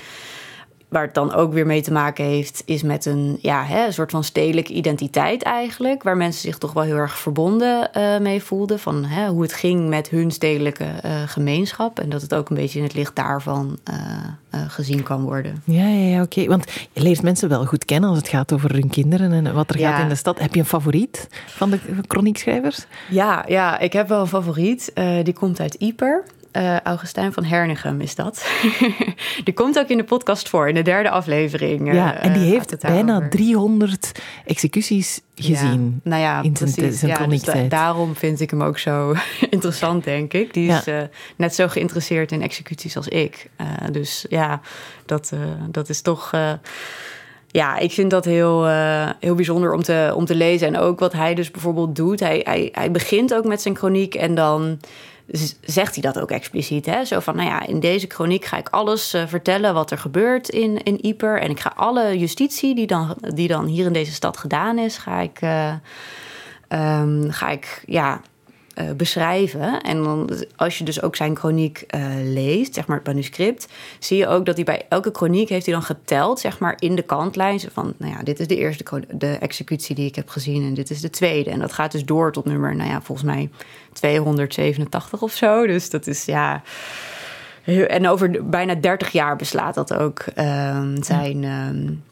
waar 0.95 1.05
het 1.05 1.15
dan 1.15 1.35
ook 1.35 1.53
weer 1.53 1.67
mee 1.67 1.83
te 1.83 1.93
maken 1.93 2.25
heeft, 2.25 2.63
is 2.65 2.83
met 2.83 3.05
een, 3.07 3.39
ja, 3.41 3.65
hè, 3.65 3.87
een 3.87 3.93
soort 3.93 4.11
van 4.11 4.25
stedelijke 4.25 4.73
identiteit 4.73 5.43
eigenlijk. 5.43 6.03
Waar 6.03 6.17
mensen 6.17 6.41
zich 6.41 6.59
toch 6.59 6.73
wel 6.73 6.83
heel 6.83 6.97
erg 6.97 7.19
verbonden 7.19 7.91
uh, 7.97 8.19
mee 8.19 8.43
voelden. 8.43 8.79
Van 8.79 9.05
hè, 9.05 9.29
hoe 9.29 9.43
het 9.43 9.53
ging 9.53 9.89
met 9.89 10.09
hun 10.09 10.31
stedelijke 10.31 10.85
uh, 10.85 11.11
gemeenschap. 11.27 11.99
En 11.99 12.09
dat 12.09 12.23
het 12.23 12.35
ook 12.35 12.49
een 12.49 12.57
beetje 12.57 12.79
in 12.79 12.85
het 12.85 12.95
licht 12.95 13.17
daarvan 13.17 13.79
uh, 13.91 14.61
gezien 14.69 15.03
kan 15.03 15.23
worden. 15.23 15.63
Ja, 15.65 15.89
ja, 15.89 16.09
ja 16.09 16.23
oké. 16.23 16.39
Okay. 16.39 16.47
Want 16.47 16.65
je 16.93 17.03
leert 17.03 17.23
mensen 17.23 17.49
wel 17.49 17.65
goed 17.65 17.85
kennen 17.85 18.11
als 18.11 18.19
het 18.19 18.29
gaat 18.29 18.53
over 18.53 18.73
hun 18.73 18.89
kinderen 18.89 19.33
en 19.33 19.55
wat 19.55 19.71
er 19.71 19.79
ja. 19.79 19.93
gaat 19.93 20.03
in 20.03 20.09
de 20.09 20.15
stad. 20.15 20.39
Heb 20.39 20.55
je 20.55 20.61
een 20.61 20.67
favoriet 20.67 21.29
van 21.47 21.71
de 21.71 21.79
chroniekschrijvers? 22.09 22.87
Ja, 23.11 23.45
ja 23.49 23.79
ik 23.79 23.93
heb 23.93 24.09
wel 24.09 24.21
een 24.21 24.27
favoriet. 24.27 24.93
die 25.23 25.35
komt 25.35 25.61
uit 25.61 25.75
Ieper. 25.75 26.25
Uh, 26.57 26.81
Augustijn 26.81 27.33
van 27.33 27.45
Hernigem 27.45 28.01
is 28.01 28.15
dat. 28.15 28.47
die 29.45 29.55
komt 29.55 29.79
ook 29.79 29.89
in 29.89 29.97
de 29.97 30.05
podcast 30.05 30.49
voor, 30.49 30.69
in 30.69 30.75
de 30.75 30.83
derde 30.83 31.11
aflevering. 31.11 31.93
Ja, 31.93 32.15
en 32.15 32.33
die 32.33 32.43
heeft 32.43 32.81
bijna 32.81 33.17
over. 33.17 33.31
300 33.31 34.13
executies 34.45 35.21
gezien. 35.35 36.01
Ja, 36.05 36.11
nou 36.11 36.23
ja, 36.23 36.43
in 36.43 36.53
precies. 36.53 36.99
zijn, 36.99 37.11
ja, 37.11 37.27
dus 37.27 37.69
daarom 37.69 38.17
vind 38.17 38.41
ik 38.41 38.51
hem 38.51 38.63
ook 38.63 38.79
zo 38.79 39.15
interessant, 39.51 40.05
denk 40.05 40.33
ik. 40.33 40.55
Die 40.55 40.71
is 40.71 40.85
ja. 40.85 41.01
uh, 41.01 41.09
net 41.37 41.55
zo 41.55 41.69
geïnteresseerd 41.69 42.33
in 42.33 42.43
executies 42.43 42.97
als 42.97 43.09
ik. 43.09 43.51
dus 43.93 44.27
ja, 44.29 44.61
dat, 45.07 45.33
dat 45.71 45.89
is 45.89 46.01
toch 46.01 46.31
ja, 47.47 47.79
ik 47.79 47.93
vind 47.93 48.11
dat 48.11 48.25
heel, 48.25 48.67
heel 49.21 49.35
bijzonder 49.35 49.73
om 49.73 49.83
te, 49.83 50.13
om 50.17 50.25
te 50.25 50.35
lezen. 50.35 50.67
En 50.67 50.79
ook 50.79 51.01
wat 51.01 51.13
hij 51.13 51.35
dus 51.35 51.51
bijvoorbeeld 51.51 51.97
doet. 51.97 52.21
Hij, 52.21 52.41
hij, 52.45 52.69
hij 52.73 52.91
begint 52.91 53.35
ook 53.35 53.45
met 53.45 53.63
zijn 53.63 53.77
chroniek 53.77 54.15
en 54.15 54.35
dan 54.35 54.79
zegt 55.61 55.95
hij 55.95 56.03
dat 56.03 56.21
ook 56.21 56.31
expliciet. 56.31 56.87
Hè? 56.87 57.05
Zo 57.05 57.21
van, 57.21 57.37
nou 57.37 57.49
ja, 57.49 57.67
in 57.67 57.81
deze 57.81 58.07
chroniek 58.09 58.45
ga 58.45 58.57
ik 58.57 58.69
alles 58.69 59.15
uh, 59.15 59.27
vertellen 59.27 59.75
wat 59.75 59.91
er 59.91 59.99
gebeurt 59.99 60.49
in, 60.49 60.83
in 60.83 61.05
Ieper. 61.05 61.41
En 61.41 61.51
ik 61.51 61.61
ga 61.61 61.73
alle 61.77 62.19
justitie 62.19 62.75
die 62.75 62.87
dan, 62.87 63.17
die 63.35 63.49
dan 63.49 63.67
hier 63.67 63.87
in 63.87 63.93
deze 63.93 64.13
stad 64.13 64.37
gedaan 64.37 64.79
is, 64.79 64.97
ga 64.97 65.21
ik, 65.21 65.41
uh, 65.43 65.73
um, 66.69 67.31
ga 67.31 67.49
ik 67.49 67.83
ja, 67.87 68.21
uh, 68.75 68.91
beschrijven. 68.97 69.81
En 69.83 70.03
dan, 70.03 70.31
als 70.57 70.79
je 70.79 70.85
dus 70.85 71.03
ook 71.03 71.17
zijn 71.17 71.37
chroniek 71.37 71.85
uh, 71.95 72.07
leest, 72.23 72.75
zeg 72.75 72.87
maar 72.87 72.97
het 72.97 73.07
manuscript, 73.07 73.69
zie 73.99 74.17
je 74.17 74.29
ook 74.29 74.47
dat 74.47 74.55
hij 74.55 74.65
bij 74.65 74.87
elke 74.89 75.11
chroniek 75.13 75.49
heeft 75.49 75.67
hij 75.67 75.75
dan 75.75 75.83
geteld, 75.85 76.41
zeg 76.41 76.59
maar 76.59 76.77
in 76.79 76.95
de 76.95 77.03
kantlijn, 77.03 77.61
van, 77.73 77.95
nou 77.97 78.13
ja, 78.13 78.23
dit 78.23 78.41
is 78.41 78.47
de 78.47 78.57
eerste 78.57 78.85
de 79.11 79.37
executie 79.41 79.95
die 79.95 80.07
ik 80.07 80.15
heb 80.15 80.29
gezien 80.29 80.63
en 80.63 80.75
dit 80.75 80.91
is 80.91 81.01
de 81.01 81.11
tweede. 81.11 81.51
En 81.51 81.59
dat 81.59 81.73
gaat 81.73 81.93
dus 81.93 82.05
door 82.05 82.33
tot 82.33 82.45
nummer, 82.45 82.77
nou 82.77 82.91
ja, 82.91 83.03
volgens 83.03 83.27
mij 83.27 83.51
287 83.93 85.23
of 85.23 85.33
zo. 85.33 85.67
Dus 85.67 85.91
dat 85.91 86.07
is 86.07 86.25
ja. 86.25 86.63
En 87.65 88.09
over 88.09 88.49
bijna 88.49 88.75
30 88.75 89.13
jaar 89.13 89.37
beslaat 89.37 89.75
dat 89.75 89.95
ook 89.95 90.25
um, 90.39 91.03
zijn. 91.03 91.45
Um, 91.45 92.03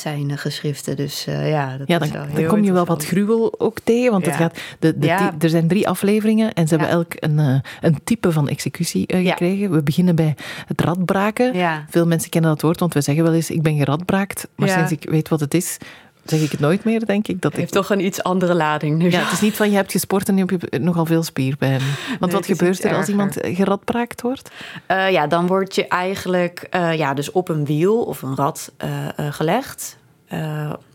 zijn 0.00 0.38
geschriften. 0.38 0.96
Dus 0.96 1.26
uh, 1.28 1.50
ja, 1.50 1.76
dat 1.76 1.88
ja, 1.88 1.98
dan, 1.98 2.08
is 2.08 2.14
wel 2.14 2.24
heel 2.24 2.34
dan 2.34 2.46
kom 2.46 2.64
je 2.64 2.72
wel 2.72 2.84
wat 2.84 3.04
gruwel 3.04 3.60
ook 3.60 3.78
tegen. 3.84 4.10
Want 4.10 4.24
Ja. 4.24 4.30
het 4.30 4.40
gaat, 4.40 4.58
de, 4.78 4.98
de, 4.98 5.06
Ja. 5.06 5.34
er 5.38 5.48
zijn 5.48 5.68
drie 5.68 5.88
afleveringen 5.88 6.52
en 6.52 6.68
ze 6.68 6.74
hebben 6.74 6.92
elk 6.92 7.12
een, 7.16 7.38
eh, 7.38 7.60
een 7.80 7.98
type 8.04 8.32
van 8.32 8.48
executie 8.48 9.06
eh, 9.06 9.28
gekregen. 9.28 9.70
We 9.70 9.82
beginnen 9.82 10.16
bij 10.16 10.34
het 10.66 10.80
radbraken. 10.80 11.54
Veel 11.88 12.06
mensen 12.06 12.30
kennen 12.30 12.50
dat 12.50 12.62
woord, 12.62 12.80
want 12.80 12.94
we 12.94 13.00
zeggen 13.00 13.24
wel 13.24 13.34
eens: 13.34 13.50
ik 13.50 13.62
ben 13.62 13.76
geradbraakt. 13.76 14.48
Maar 14.56 14.68
sinds 14.68 14.92
ik 14.92 15.10
weet 15.10 15.28
wat 15.28 15.40
het 15.40 15.54
is, 15.54 15.78
zeg 16.24 16.40
ik 16.40 16.50
het 16.50 16.60
nooit 16.60 16.84
meer, 16.84 17.06
denk 17.06 17.28
ik. 17.28 17.42
Dat 17.42 17.50
het 17.50 17.60
heeft 17.60 17.72
toch 17.72 17.90
een 17.90 18.04
iets 18.04 18.22
andere 18.22 18.54
lading 18.54 18.98
nu. 18.98 19.10
Ja, 19.10 19.20
het 19.22 19.32
is 19.32 19.40
niet 19.40 19.56
van 19.56 19.70
je 19.70 19.76
hebt 19.76 19.90
gesport 19.90 20.28
en 20.28 20.36
je 20.36 20.44
hebt 20.44 20.78
nogal 20.78 21.06
veel 21.06 21.22
spierpijn. 21.22 21.80
Want 22.20 22.32
wat 22.32 22.46
gebeurt 22.46 22.84
er 22.84 22.94
als 22.94 23.08
iemand 23.08 23.36
geradbraakt 23.40 24.22
wordt? 24.22 24.50
Uh, 24.88 25.10
ja, 25.10 25.26
dan 25.26 25.46
word 25.46 25.74
je 25.74 25.88
eigenlijk 25.88 26.66
uh, 26.70 26.96
ja, 26.96 27.14
dus 27.14 27.30
op 27.30 27.48
een 27.48 27.64
wiel 27.64 28.02
of 28.02 28.22
een 28.22 28.36
rad 28.36 28.72
uh, 28.84 29.08
gelegd 29.16 29.96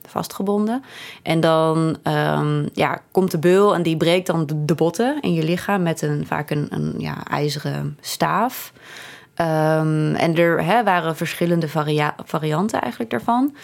vastgebonden. 0.09 0.83
En 1.24 1.39
dan 1.39 1.98
um, 2.03 2.69
ja, 2.74 3.01
komt 3.12 3.31
de 3.31 3.39
beul 3.39 3.75
en 3.75 3.83
die 3.83 3.98
breekt 3.98 4.27
dan 4.27 4.48
de, 4.65 4.75
botten 4.75 5.21
in 5.21 5.33
je 5.33 5.43
lichaam 5.43 5.81
met 5.83 6.01
een, 6.01 6.25
vaak 6.27 6.50
een, 6.50 6.67
een 6.69 6.93
ja, 6.98 7.27
ijzeren 7.27 7.98
staaf. 8.01 8.74
Um, 9.36 10.15
en 10.15 10.36
er 10.36 10.63
hè, 10.63 10.83
waren 10.83 11.15
verschillende 11.15 11.67
varia 11.67 12.15
varianten 12.25 12.81
eigenlijk 12.81 13.12
daarvan. 13.12 13.55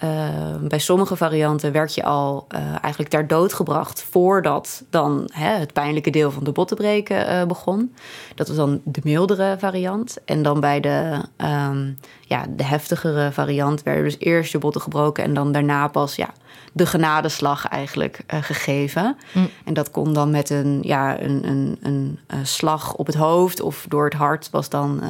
Ehm, 0.00 0.68
bij 0.68 0.78
sommige 0.78 1.16
varianten 1.16 1.72
werd 1.72 1.94
je 1.94 2.04
al 2.04 2.46
uh, 2.54 2.60
eigenlijk 2.60 3.08
ter 3.08 3.26
dood 3.26 3.52
gebracht 3.52 4.06
voordat 4.10 4.82
dan 4.90 5.28
hè, 5.32 5.50
het 5.50 5.72
pijnlijke 5.72 6.10
deel 6.10 6.30
van 6.30 6.44
de 6.44 6.52
bottenbreken 6.52 7.28
uh, 7.28 7.44
begon. 7.44 7.94
Dat 8.34 8.48
was 8.48 8.56
dan 8.56 8.80
de 8.84 9.00
mildere 9.04 9.56
variant. 9.58 10.16
En 10.24 10.42
dan 10.42 10.60
bij 10.60 10.80
de, 10.80 11.20
um, 11.36 11.98
ja, 12.20 12.44
de 12.48 12.64
heftigere 12.64 13.32
variant 13.32 13.82
werden 13.82 14.04
dus 14.04 14.18
eerst 14.18 14.52
je 14.52 14.58
botten 14.58 14.80
gebroken 14.80 15.24
en 15.24 15.34
dan 15.34 15.52
daarna 15.52 15.88
pas 15.88 16.14
ja, 16.14 16.28
de 16.72 16.86
genadeslag 16.86 17.66
eigenlijk 17.66 18.20
uh, 18.34 18.42
gegeven. 18.42 19.16
Mm. 19.32 19.48
En 19.64 19.74
dat 19.74 19.90
kon 19.90 20.12
dan 20.12 20.30
met 20.30 20.50
een, 20.50 20.78
ja, 20.82 21.20
een, 21.20 21.48
een, 21.48 21.78
een, 21.82 22.18
slag 22.46 22.94
op 22.94 23.06
het 23.06 23.16
hoofd 23.16 23.60
of 23.60 23.86
door 23.88 24.04
het 24.04 24.14
hart 24.14 24.50
was 24.50 24.68
dan 24.68 25.00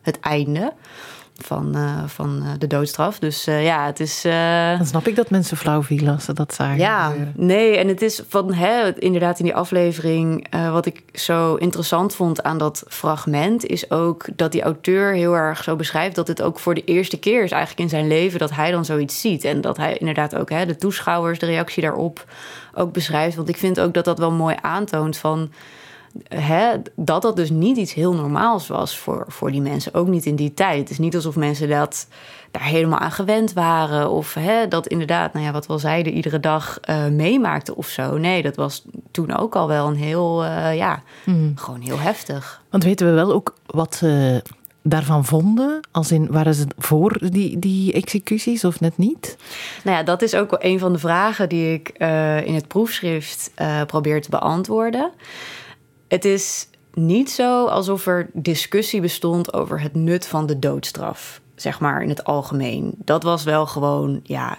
het 0.00 0.20
einde 0.20 0.72
van, 1.36 1.76
uh, 1.76 2.02
van 2.06 2.42
uh, 2.42 2.48
de 2.58 2.66
doodstraf. 2.66 3.18
Dus 3.18 3.48
uh, 3.48 3.64
ja, 3.64 3.86
het 3.86 4.00
is. 4.00 4.22
Dan 4.76 4.86
snap 4.86 5.06
ik 5.06 5.16
dat 5.16 5.30
mensen 5.30 5.56
flauw 5.56 5.82
vielen 5.82 6.14
als 6.14 6.24
ze 6.24 6.32
dat 6.32 6.54
zagen. 6.54 6.78
Ja, 6.78 7.06
gebeuren. 7.06 7.32
nee, 7.36 7.76
en 7.76 7.88
het 7.88 8.02
is 8.02 8.22
van 8.28 8.52
hè, 8.52 8.98
inderdaad 8.98 9.38
in 9.38 9.44
die 9.44 9.54
aflevering. 9.54 10.46
wat 10.70 10.86
ik 10.86 11.02
zo 11.12 11.54
interessant 11.54 12.14
vond 12.14 12.42
aan 12.42 12.58
dat 12.58 12.84
fragment. 12.88 13.66
is 13.66 13.90
ook 13.90 14.26
dat 14.36 14.52
die 14.52 14.62
auteur 14.62 15.12
heel 15.12 15.34
erg 15.34 15.62
zo 15.62 15.76
beschrijft. 15.76 16.16
dat 16.16 16.28
het 16.28 16.42
ook 16.42 16.58
voor 16.58 16.74
de 16.74 16.84
eerste 16.84 17.18
keer 17.18 17.42
is 17.42 17.50
eigenlijk 17.50 17.82
in 17.82 17.88
zijn 17.88 18.08
leven. 18.08 18.38
dat 18.38 18.50
hij 18.50 18.70
dan 18.70 18.84
zoiets 18.84 19.20
ziet. 19.20 19.44
En 19.44 19.60
dat 19.60 19.76
hij 19.76 19.96
inderdaad 19.96 20.36
ook 20.36 20.50
hè, 20.50 20.66
de 20.66 20.76
toeschouwers, 20.76 21.38
de 21.38 21.46
reactie 21.46 21.82
daarop 21.82 22.24
ook 22.74 22.92
beschrijft. 22.92 23.36
Want 23.36 23.48
ik 23.48 23.56
vind 23.56 23.80
ook 23.80 23.94
dat 23.94 24.04
dat 24.04 24.18
wel 24.18 24.32
mooi 24.32 24.56
aantoont 24.60 25.16
van 25.16 25.50
hè, 26.28 26.74
dat 26.96 27.22
dat 27.22 27.36
dus 27.36 27.50
niet 27.50 27.76
iets 27.76 27.94
heel 27.94 28.14
normaals 28.14 28.68
was 28.68 28.98
voor, 28.98 29.24
voor 29.28 29.50
die 29.50 29.60
mensen. 29.60 29.94
Ook 29.94 30.08
niet 30.08 30.26
in 30.26 30.36
die 30.36 30.54
tijd. 30.54 30.78
Het 30.78 30.90
is 30.90 30.98
niet 30.98 31.14
alsof 31.14 31.36
mensen 31.36 31.68
dat 31.68 32.06
daar 32.50 32.64
helemaal 32.64 32.98
aan 32.98 33.12
gewend 33.12 33.52
waren. 33.52 34.10
Of 34.10 34.34
hè, 34.34 34.68
dat 34.68 34.86
inderdaad, 34.86 35.32
nou 35.32 35.44
ja, 35.44 35.52
wat 35.52 35.66
we 35.66 35.72
al 35.72 35.78
zeiden, 35.78 36.12
iedere 36.12 36.40
dag 36.40 36.80
uh, 36.90 37.06
meemaakten 37.06 37.76
of 37.76 37.86
zo. 37.86 38.18
Nee, 38.18 38.42
dat 38.42 38.56
was 38.56 38.84
toen 39.10 39.36
ook 39.36 39.56
al 39.56 39.68
wel 39.68 39.88
een 39.88 39.96
heel, 39.96 40.44
uh, 40.44 40.76
ja, 40.76 41.02
hmm. 41.24 41.52
gewoon 41.54 41.80
heel 41.80 41.98
heftig. 41.98 42.62
Want 42.70 42.84
weten 42.84 43.06
we 43.06 43.12
wel 43.12 43.32
ook 43.32 43.54
wat 43.66 43.94
ze 43.94 44.42
daarvan 44.82 45.24
vonden? 45.24 45.80
Als 45.90 46.12
in, 46.12 46.26
waren 46.30 46.54
ze 46.54 46.66
voor 46.78 47.18
die, 47.30 47.58
die 47.58 47.92
executies 47.92 48.64
of 48.64 48.80
net 48.80 48.98
niet? 48.98 49.36
Nou 49.84 49.96
ja, 49.96 50.02
dat 50.02 50.22
is 50.22 50.34
ook 50.34 50.56
een 50.58 50.78
van 50.78 50.92
de 50.92 50.98
vragen 50.98 51.48
die 51.48 51.72
ik 51.72 51.92
uh, 51.98 52.46
in 52.46 52.54
het 52.54 52.68
proefschrift 52.68 53.50
probeer 53.86 54.22
te 54.22 54.30
beantwoorden. 54.30 55.10
Het 56.12 56.24
is 56.24 56.68
niet 56.94 57.30
zo 57.30 57.66
alsof 57.66 58.06
er 58.06 58.30
discussie 58.32 59.00
bestond 59.00 59.52
over 59.52 59.80
het 59.80 59.94
nut 59.94 60.26
van 60.26 60.46
de 60.46 60.58
doodstraf, 60.58 61.40
zeg 61.54 61.80
maar 61.80 62.02
in 62.02 62.08
het 62.08 62.24
algemeen. 62.24 62.94
Dat 62.96 63.22
was 63.22 63.44
wel 63.44 63.66
gewoon, 63.66 64.20
ja. 64.22 64.58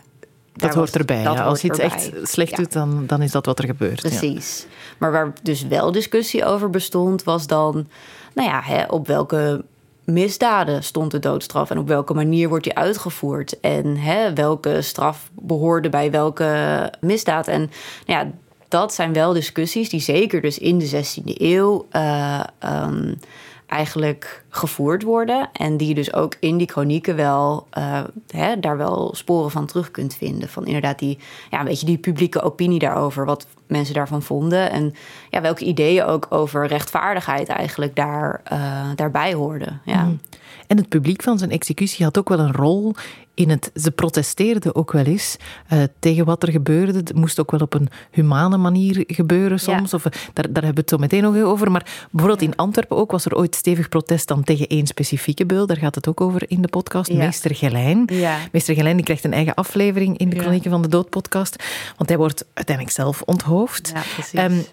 Dat 0.54 0.74
hoort 0.74 0.96
erbij. 0.96 1.24
Dat 1.24 1.40
Als 1.40 1.62
je 1.62 1.68
iets 1.68 1.80
echt 1.80 2.12
slecht 2.24 2.56
doet, 2.56 2.74
dan, 2.74 3.04
dan 3.08 3.22
is 3.22 3.32
dat 3.32 3.46
wat 3.46 3.60
er 3.60 3.66
gebeurt. 3.66 4.02
Precies. 4.02 4.66
Maar 4.98 5.12
waar 5.12 5.34
dus 5.44 5.68
wel 5.68 5.92
discussie 5.92 6.46
over 6.46 6.70
bestond, 6.70 7.24
was 7.24 7.48
dan, 7.48 7.88
nou 8.34 8.50
ja, 8.50 8.62
hè, 8.62 8.84
op 8.84 9.08
welke 9.08 9.64
misdaden 10.04 10.84
stond 10.84 11.12
de 11.12 11.20
doodstraf 11.20 11.70
en 11.70 11.78
op 11.78 11.88
welke 11.88 12.14
manier 12.14 12.50
wordt 12.50 12.64
die 12.64 12.76
uitgevoerd 12.76 13.60
en 13.60 13.98
hè, 13.98 14.34
welke 14.34 14.82
straf 14.82 15.30
behoorde 15.34 15.90
bij 15.90 16.12
welke 16.12 16.92
misdaad. 17.00 17.48
En 17.48 17.72
nou 18.06 18.26
ja, 18.26 18.32
dat 18.74 18.94
zijn 18.94 19.14
wel 19.14 19.34
discussies 19.34 19.90
die 19.90 20.00
zeker 20.00 20.42
dus 20.42 20.58
in 20.58 20.78
de 20.78 20.90
16e 20.90 21.24
eeuw 21.24 21.88
uh, 21.92 22.44
um, 22.66 23.20
eigenlijk 23.68 24.44
gevoerd 24.50 25.04
worden. 25.04 25.50
En 25.54 25.78
die 25.78 25.88
je 25.88 25.94
dus 25.94 26.14
ook 26.14 26.36
in 26.40 26.58
die 26.58 26.70
chronieken 26.70 27.16
wel 27.16 27.68
uh, 27.78 28.04
hè, 28.28 28.60
daar 28.60 28.78
wel 28.78 29.12
sporen 29.16 29.52
van 29.52 29.66
terug 29.66 29.92
kunt 29.92 30.16
vinden. 30.16 30.50
Van 30.50 30.66
inderdaad 30.66 31.00
die, 31.00 31.20
ja, 31.50 31.60
een 31.60 31.66
beetje 31.66 31.86
die 31.86 31.98
publieke 31.98 32.42
opinie 32.42 32.80
daarover, 32.80 33.26
wat 33.26 33.48
mensen 33.68 33.94
daarvan 33.94 34.22
vonden. 34.22 34.72
En 34.72 34.94
ja, 35.30 35.42
welke 35.42 35.66
ideeën 35.66 36.04
ook 36.04 36.28
over 36.30 36.68
rechtvaardigheid 36.68 37.48
eigenlijk 37.48 37.96
daar, 37.96 38.42
uh, 38.54 38.90
daarbij 38.96 39.34
hoorden. 39.34 39.82
Ja. 39.86 40.04
Mm. 40.04 40.20
En 40.68 40.78
het 40.78 40.90
publiek 40.90 41.24
van 41.24 41.38
zijn 41.38 41.52
executie 41.52 42.06
had 42.06 42.18
ook 42.18 42.30
wel 42.30 42.40
een 42.40 42.54
rol 42.54 42.94
in 43.34 43.50
het. 43.50 43.72
Ze 43.76 43.92
protesteerden 43.92 44.76
ook 44.76 44.92
wel 44.92 45.04
eens 45.04 45.38
uh, 45.74 45.84
tegen 46.00 46.26
wat 46.26 46.44
er 46.44 46.52
gebeurde. 46.52 46.98
Het 46.98 47.16
moest 47.16 47.40
ook 47.40 47.52
wel 47.52 47.60
op 47.60 47.74
een 47.74 47.90
humane 48.12 48.58
manier 48.58 49.04
gebeuren 49.08 49.60
soms. 49.60 49.94
Of, 49.94 50.04
daar, 50.04 50.12
daar 50.34 50.64
hebben 50.64 50.74
we 50.74 50.80
het 50.80 50.90
zo 50.90 50.98
meteen 50.98 51.22
nog 51.22 51.36
over. 51.36 51.72
Maar 51.72 52.08
bijvoorbeeld 52.12 52.42
in 52.42 52.56
Antwerpen 52.56 52.98
ook 52.98 53.12
was 53.12 53.26
er 53.26 53.36
ooit 53.36 53.56
stevig 53.56 53.90
protest 53.90 54.28
dan 54.28 54.44
tegen 54.44 54.68
één 54.68 54.88
specifieke 54.88 55.46
beul. 55.46 55.66
Daar 55.66 55.78
gaat 55.78 55.96
het 55.96 56.08
ook 56.08 56.22
over 56.22 56.44
in 56.48 56.62
de 56.62 56.68
podcast. 56.68 57.10
Ja. 57.10 57.18
Meester 57.18 57.56
Gelijn. 57.56 58.04
Ja. 58.14 58.38
Meester 58.52 58.76
Gelijn 58.76 58.96
die 58.96 59.06
krijgt 59.06 59.24
een 59.24 59.34
eigen 59.34 59.54
aflevering 59.54 60.18
in 60.18 60.30
de 60.30 60.40
Chronieken 60.40 60.72
van 60.72 60.82
de 60.82 60.88
Dood 60.88 61.10
podcast. 61.10 61.64
Want 61.98 62.10
hij 62.10 62.18
wordt 62.18 62.46
uiteindelijk 62.54 62.96
zelf 62.96 63.22
onthoofd. 63.22 63.92
Ja, 63.94 64.02
precies. 64.16 64.40
Um, 64.40 64.66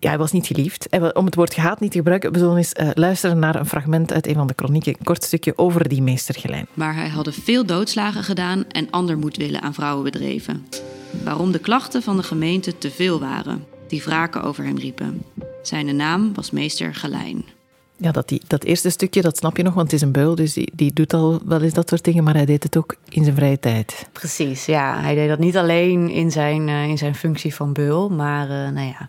ja, 0.00 0.08
hij 0.08 0.18
was 0.18 0.32
niet 0.32 0.46
geliefd. 0.46 0.86
Om 1.12 1.24
het 1.24 1.34
woord 1.34 1.54
gehaat 1.54 1.80
niet 1.80 1.90
te 1.90 1.98
gebruiken, 1.98 2.32
we 2.32 2.38
zullen 2.38 2.56
eens 2.56 2.72
uh, 2.80 2.90
luisteren 2.94 3.38
naar 3.38 3.54
een 3.54 3.66
fragment 3.66 4.12
uit 4.12 4.26
een 4.26 4.34
van 4.34 4.46
de 4.46 4.54
kronieken. 4.54 4.94
Een 4.98 5.04
kort 5.04 5.24
stukje 5.24 5.58
over 5.58 5.88
die 5.88 6.02
meester 6.02 6.34
Gelijn. 6.34 6.66
Maar 6.74 6.94
hij 6.94 7.08
hadden 7.08 7.32
veel 7.32 7.66
doodslagen 7.66 8.22
gedaan 8.22 8.64
en 8.68 8.90
ander 8.90 9.18
moedwillen 9.18 9.62
aan 9.62 9.74
vrouwen 9.74 10.04
bedreven. 10.04 10.66
Waarom 11.24 11.52
de 11.52 11.58
klachten 11.58 12.02
van 12.02 12.16
de 12.16 12.22
gemeente 12.22 12.78
te 12.78 12.90
veel 12.90 13.20
waren, 13.20 13.64
die 13.88 14.02
wraken 14.02 14.42
over 14.42 14.64
hem 14.64 14.78
riepen. 14.78 15.22
Zijn 15.62 15.96
naam 15.96 16.34
was 16.34 16.50
meester 16.50 16.94
Gelijn. 16.94 17.44
Ja, 17.96 18.12
dat, 18.12 18.28
die, 18.28 18.42
dat 18.46 18.64
eerste 18.64 18.90
stukje, 18.90 19.22
dat 19.22 19.36
snap 19.36 19.56
je 19.56 19.62
nog, 19.62 19.74
want 19.74 19.90
het 19.90 20.00
is 20.00 20.06
een 20.06 20.12
beul, 20.12 20.34
dus 20.34 20.52
die, 20.52 20.72
die 20.74 20.92
doet 20.92 21.14
al 21.14 21.40
wel 21.44 21.62
eens 21.62 21.72
dat 21.72 21.88
soort 21.88 22.04
dingen, 22.04 22.24
maar 22.24 22.34
hij 22.34 22.44
deed 22.44 22.62
het 22.62 22.76
ook 22.76 22.96
in 23.08 23.24
zijn 23.24 23.36
vrije 23.36 23.58
tijd. 23.58 24.08
Precies, 24.12 24.64
ja. 24.64 25.00
Hij 25.00 25.14
deed 25.14 25.28
dat 25.28 25.38
niet 25.38 25.56
alleen 25.56 26.08
in 26.08 26.30
zijn, 26.30 26.68
uh, 26.68 26.84
in 26.84 26.98
zijn 26.98 27.14
functie 27.14 27.54
van 27.54 27.72
beul, 27.72 28.08
maar 28.08 28.44
uh, 28.44 28.68
nou 28.68 28.86
ja 28.86 29.08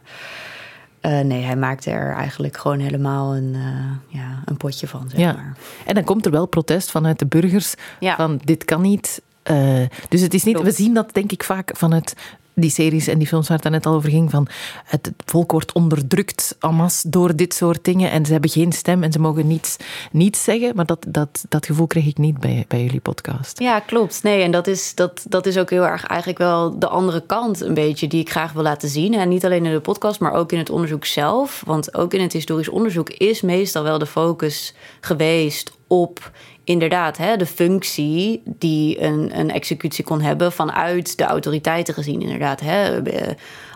uh, 1.01 1.20
nee, 1.20 1.43
hij 1.43 1.55
maakte 1.55 1.91
er 1.91 2.13
eigenlijk 2.13 2.58
gewoon 2.58 2.79
helemaal 2.79 3.36
een, 3.36 3.53
uh, 3.53 4.20
ja, 4.22 4.41
een 4.46 4.58
potje 4.58 4.88
van. 4.88 5.10
Zeg 5.10 5.20
ja. 5.20 5.34
maar. 5.34 5.58
En 5.86 5.96
dan 5.96 6.03
komt 6.03 6.25
er 6.25 6.31
wel 6.31 6.46
protest 6.46 6.91
vanuit 6.91 7.20
de 7.20 7.25
burgers 7.25 7.74
ja. 8.00 8.15
van 8.15 8.39
dit 8.43 8.65
kan 8.65 8.81
niet. 8.81 9.22
Uh, 9.51 9.86
dus 10.10 10.22
het 10.22 10.34
is 10.34 10.43
niet, 10.43 10.62
we 10.62 10.72
zien 10.72 10.93
dat 10.93 11.13
denk 11.13 11.31
ik 11.31 11.43
vaak 11.43 11.72
vanuit 11.77 12.15
die 12.62 12.70
series 12.70 13.08
en 13.08 13.18
die 13.18 13.27
films 13.27 13.48
waar 13.48 13.60
het 13.62 13.72
net 13.72 13.86
al 13.86 13.94
over 13.94 14.10
ging, 14.10 14.30
van 14.30 14.48
het 14.86 15.12
volk 15.25 15.51
wordt 15.51 15.72
onderdrukt 15.72 16.56
amas 16.60 17.03
door 17.08 17.36
dit 17.36 17.53
soort 17.53 17.84
dingen 17.84 18.12
en 18.12 18.25
ze 18.25 18.32
hebben 18.32 18.50
geen 18.50 18.72
stem 18.72 19.03
en 19.03 19.12
ze 19.12 19.20
mogen 19.20 19.48
niets, 19.48 19.77
niets 20.12 20.44
zeggen. 20.44 20.75
Maar 20.75 20.86
dat, 20.86 21.06
dat, 21.08 21.46
dat 21.50 21.65
gevoel 21.65 21.88
kreeg 21.88 22.06
ik 22.06 22.18
niet 22.18 22.39
bij, 22.39 22.65
bij 22.68 22.84
jullie 22.84 23.00
podcast. 23.00 23.60
Ja, 23.60 23.80
klopt. 23.80 24.24
Nee, 24.24 24.44
en 24.44 24.51
dat 24.51 24.68
is, 24.68 24.96
dat, 24.96 25.25
dat 25.30 25.46
is 25.46 25.58
ook 25.58 25.70
heel 25.70 25.86
erg 25.86 26.06
eigenlijk 26.06 26.39
wel 26.39 26.80
de 26.80 26.88
andere 26.88 27.25
kant 27.25 27.62
een 27.62 27.74
beetje 27.74 28.08
die 28.08 28.22
ik 28.22 28.30
graag 28.30 28.51
wil 28.51 28.63
laten 28.63 28.89
zien. 28.89 29.13
En 29.13 29.30
niet 29.30 29.46
alleen 29.46 29.65
in 29.65 29.72
de 29.72 29.80
podcast, 29.80 30.20
maar 30.20 30.34
ook 30.34 30.51
in 30.51 30.58
het 30.58 30.70
onderzoek 30.70 31.06
zelf. 31.06 31.63
Want 31.65 31.96
ook 31.96 32.13
in 32.13 32.22
het 32.22 32.34
historisch 32.34 32.70
onderzoek 32.70 33.10
is 33.10 33.41
meestal 33.41 33.84
wel 33.84 33.98
de 33.98 34.06
focus 34.06 34.74
geweest 35.01 35.72
op 35.88 36.32
inderdaad 36.63 37.18
hè, 37.18 37.38
de 37.38 37.46
functie 37.46 38.41
die 38.46 39.01
een, 39.01 39.39
een 39.39 39.51
executie 39.51 40.03
kon 40.03 40.22
hebben 40.22 40.51
vanuit 40.51 41.18
de 41.18 41.24
autoriteiten 41.24 41.94
gezien. 41.94 42.22
Inderdaad, 42.22 42.60
hè, 42.60 43.01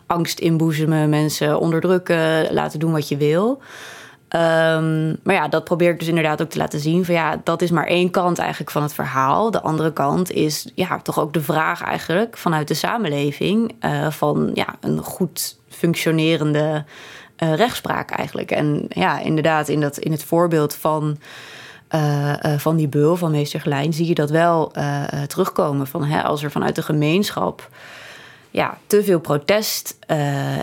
angst 0.06 0.39
inboezemen, 0.39 1.10
mensen 1.10 1.60
onderdrukken, 1.60 2.54
laten 2.54 2.80
doen 2.80 2.92
wat 2.92 3.08
je 3.08 3.18
wil. 3.18 3.62
Um, 4.36 5.18
maar 5.24 5.36
ja, 5.36 5.48
dat 5.48 5.63
probeer 5.63 5.89
ik 5.89 6.00
dus 6.00 6.08
inderdaad 6.08 6.42
ook 6.42 6.50
te 6.50 6.58
laten 6.58 6.80
zien. 6.80 7.06
Van 7.06 7.15
ja, 7.15 7.42
dat 7.44 7.62
is 7.62 7.72
maar 7.72 7.88
één 7.88 8.10
kant 8.10 8.39
eigenlijk 8.39 8.72
van 8.72 8.82
het 8.82 8.94
verhaal. 8.94 9.51
De 9.51 9.62
andere 9.62 9.94
kant 9.94 10.32
is 10.32 10.72
ja, 10.75 11.00
toch 11.00 11.20
ook 11.20 11.34
de 11.34 11.42
vraag 11.42 11.82
eigenlijk 11.82 12.38
vanuit 12.38 12.68
de 12.68 12.74
samenleving 12.74 13.75
uh, 13.86 14.10
van 14.10 14.51
ja, 14.54 14.75
een 14.80 15.00
goed 15.00 15.60
functionerende 15.70 16.84
uh, 17.44 17.54
rechtspraak 17.54 18.12
eigenlijk. 18.12 18.51
En 18.51 18.86
ja, 18.89 19.20
inderdaad, 19.20 19.70
in, 19.70 19.82
dat, 19.82 19.98
in 19.98 20.12
het 20.12 20.24
voorbeeld 20.24 20.75
van 20.75 21.18
uh, 21.92 22.34
uh, 22.46 22.58
van 22.58 22.75
die 22.75 22.88
beul 22.88 23.15
van 23.15 23.32
meester 23.32 23.62
Gelijn 23.62 23.94
zie 23.94 24.08
je 24.08 24.15
dat 24.15 24.30
wel 24.30 24.72
uh, 24.77 25.04
terugkomen. 25.27 25.88
Van, 25.88 26.04
hè, 26.04 26.24
als 26.24 26.44
er 26.44 26.51
vanuit 26.51 26.75
de 26.75 26.82
gemeenschap 26.82 27.70
ja, 28.51 28.77
te 28.88 29.04
veel 29.04 29.20
protest 29.20 29.98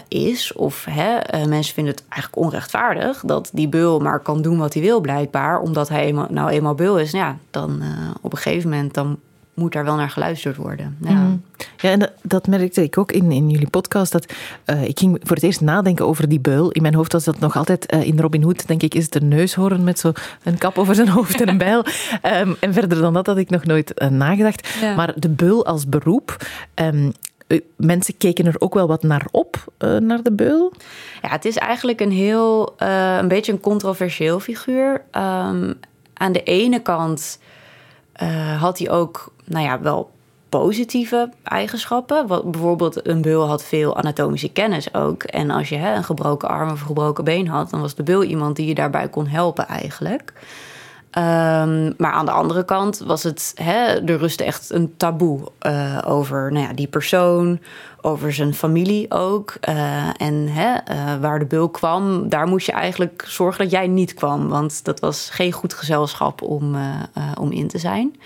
is, 0.08 0.52
of 0.52 0.84
hè, 0.90 1.18
mensen 1.46 1.74
vinden 1.74 1.94
het 1.94 2.04
eigenlijk 2.08 2.42
onrechtvaardig 2.42 3.22
dat 3.26 3.50
die 3.52 3.68
beul 3.68 3.98
maar 3.98 4.20
kan 4.20 4.42
doen 4.42 4.58
wat 4.58 4.74
hij 4.74 4.82
wil, 4.82 5.00
blijkbaar, 5.00 5.60
omdat 5.60 5.88
hij 5.88 6.12
nou 6.28 6.50
eenmaal 6.50 6.74
beul 6.74 6.98
is, 6.98 7.12
nou 7.12 7.24
ja, 7.24 7.36
dan 7.50 7.82
op 8.20 8.32
een 8.32 8.38
gegeven 8.38 8.70
moment 8.70 8.94
dan 8.94 9.18
moet 9.54 9.72
daar 9.72 9.84
wel 9.84 9.96
naar 9.96 10.10
geluisterd 10.10 10.56
worden. 10.56 10.96
Ja. 11.00 11.12
Mhm. 11.12 11.36
Ja, 11.76 11.90
en 11.90 12.10
dat, 12.22 12.46
merkte 12.46 12.82
ik 12.82 12.98
ook 12.98 13.12
in, 13.12 13.32
in 13.32 13.50
jullie 13.50 13.70
podcast. 13.70 14.12
Dat, 14.12 14.32
uh, 14.66 14.84
ik 14.84 14.98
ging 14.98 15.20
voor 15.22 15.36
het 15.36 15.44
eerst 15.44 15.60
nadenken 15.60 16.06
over 16.06 16.28
die 16.28 16.40
beul. 16.40 16.70
In 16.70 16.82
mijn 16.82 16.94
hoofd 16.94 17.12
was 17.12 17.24
dat 17.24 17.38
nog 17.38 17.56
altijd 17.56 17.92
uh, 17.94 18.06
in 18.06 18.20
Robin 18.20 18.42
Hood, 18.42 18.66
denk 18.66 18.82
ik, 18.82 18.94
is 18.94 19.04
het 19.04 19.14
een 19.14 19.28
neushoorn 19.28 19.84
met 19.84 19.98
zo 19.98 20.12
een 20.42 20.58
kap 20.58 20.78
over 20.78 20.94
zijn 20.94 21.08
hoofd 21.08 21.40
en 21.40 21.48
een 21.48 21.58
bijl. 21.58 21.84
Um, 22.22 22.56
en 22.60 22.72
verder 22.72 23.00
dan 23.00 23.12
dat 23.12 23.26
had 23.26 23.38
ik 23.38 23.50
nog 23.50 23.64
nooit 23.64 24.02
uh, 24.02 24.08
nagedacht. 24.08 24.68
Ja. 24.80 24.94
Maar 24.94 25.12
de 25.16 25.28
beul 25.28 25.66
als 25.66 25.88
beroep. 25.88 26.36
Um, 26.74 27.12
mensen 27.76 28.16
keken 28.16 28.46
er 28.46 28.54
ook 28.58 28.74
wel 28.74 28.86
wat 28.86 29.02
naar 29.02 29.26
op, 29.30 29.72
uh, 29.78 29.96
naar 29.96 30.22
de 30.22 30.32
beul. 30.32 30.72
Ja, 31.22 31.28
het 31.28 31.44
is 31.44 31.56
eigenlijk 31.56 32.00
een 32.00 32.12
heel, 32.12 32.74
uh, 32.82 33.16
een 33.20 33.28
beetje 33.28 33.52
een 33.52 33.60
controversieel 33.60 34.40
figuur. 34.40 34.92
Um, 34.92 35.74
aan 36.14 36.32
de 36.32 36.42
ene 36.42 36.80
kant 36.80 37.38
uh, 38.22 38.60
had 38.62 38.78
hij 38.78 38.90
ook, 38.90 39.32
nou 39.44 39.64
ja, 39.64 39.80
wel 39.80 40.10
positieve 40.48 41.30
eigenschappen. 41.42 42.26
Wat, 42.26 42.50
bijvoorbeeld 42.50 43.06
een 43.06 43.22
beul 43.22 43.46
had 43.46 43.64
veel 43.64 43.96
anatomische 43.96 44.48
kennis 44.48 44.94
ook. 44.94 45.22
En 45.22 45.50
als 45.50 45.68
je 45.68 45.76
hè, 45.76 45.94
een 45.94 46.04
gebroken 46.04 46.48
arm 46.48 46.70
of 46.70 46.80
gebroken 46.80 47.24
been 47.24 47.48
had... 47.48 47.70
dan 47.70 47.80
was 47.80 47.94
de 47.94 48.02
beul 48.02 48.22
iemand 48.22 48.56
die 48.56 48.66
je 48.66 48.74
daarbij 48.74 49.08
kon 49.08 49.26
helpen 49.26 49.68
eigenlijk. 49.68 50.32
Um, 51.18 51.94
maar 51.96 52.12
aan 52.12 52.24
de 52.24 52.30
andere 52.30 52.64
kant 52.64 52.98
was 52.98 53.22
het, 53.22 53.52
hè, 53.54 53.84
er 53.84 54.16
rustte 54.16 54.44
echt 54.44 54.70
een 54.70 54.96
taboe 54.96 55.40
uh, 55.66 55.98
over 56.06 56.52
nou 56.52 56.66
ja, 56.66 56.72
die 56.72 56.86
persoon, 56.86 57.60
over 58.00 58.32
zijn 58.32 58.54
familie 58.54 59.10
ook. 59.10 59.54
Uh, 59.68 60.08
en 60.16 60.48
hè, 60.48 60.72
uh, 60.72 61.20
waar 61.20 61.38
de 61.38 61.46
beul 61.46 61.68
kwam, 61.68 62.28
daar 62.28 62.46
moest 62.46 62.66
je 62.66 62.72
eigenlijk 62.72 63.24
zorgen 63.26 63.62
dat 63.62 63.72
jij 63.72 63.86
niet 63.86 64.14
kwam. 64.14 64.48
Want 64.48 64.84
dat 64.84 65.00
was 65.00 65.30
geen 65.30 65.52
goed 65.52 65.74
gezelschap 65.74 66.42
om, 66.42 66.76
om 67.40 67.50
in 67.50 67.68
te 67.68 67.78
zijn. 67.78 68.16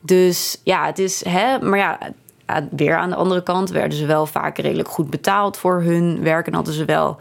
Dus 0.00 0.60
ja, 0.64 0.86
het 0.86 0.98
is, 0.98 1.24
hè, 1.24 1.58
maar 1.58 1.78
ja, 1.78 1.98
weer 2.70 2.96
aan 2.96 3.10
de 3.10 3.16
andere 3.16 3.42
kant 3.42 3.70
werden 3.70 3.98
ze 3.98 4.06
wel 4.06 4.26
vaak 4.26 4.58
redelijk 4.58 4.88
goed 4.88 5.10
betaald 5.10 5.56
voor 5.56 5.82
hun 5.82 6.22
werk 6.22 6.46
en 6.46 6.54
hadden 6.54 6.74
ze 6.74 6.84
wel 6.84 7.18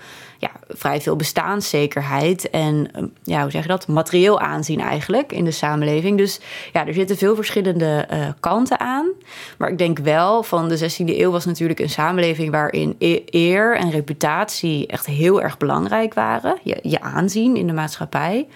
vrij 0.74 1.01
veel 1.01 1.16
bestaanszekerheid 1.16 2.50
en 2.50 2.92
ehm, 2.94 3.06
ja, 3.24 3.42
hoe 3.42 3.51
zeg 3.51 3.62
je 3.62 3.68
dat? 3.68 3.88
Materieel 3.88 4.40
aanzien 4.40 4.80
eigenlijk 4.80 5.32
in 5.32 5.46
de 5.46 5.51
samenleving. 5.51 6.18
Dus 6.18 6.40
ja, 6.74 6.88
er 6.88 6.94
zitten 6.94 7.18
veel 7.18 7.36
verschillende 7.36 8.08
uh, 8.12 8.28
kanten 8.40 8.80
aan. 8.80 9.10
Maar 9.58 9.70
ik 9.70 9.78
denk 9.78 10.00
wel 10.00 10.44
van 10.44 10.70
de 10.70 10.80
16e 10.80 11.06
eeuw 11.06 11.32
was 11.32 11.46
natuurlijk 11.46 11.80
een 11.80 11.90
samenleving 11.90 12.51
waarin 12.51 12.96
e-, 13.00 13.22
eer 13.25 13.78
en 13.78 13.92
reputatie 13.92 14.88
echt 14.88 15.06
heel 15.06 15.42
erg 15.42 15.58
belangrijk 15.58 16.13
waren. 16.13 16.58
Je, 16.63 16.80
je 16.82 17.01
aanzien 17.01 17.56
in 17.56 17.68
de 17.68 17.74
maatschappij. 17.74 18.48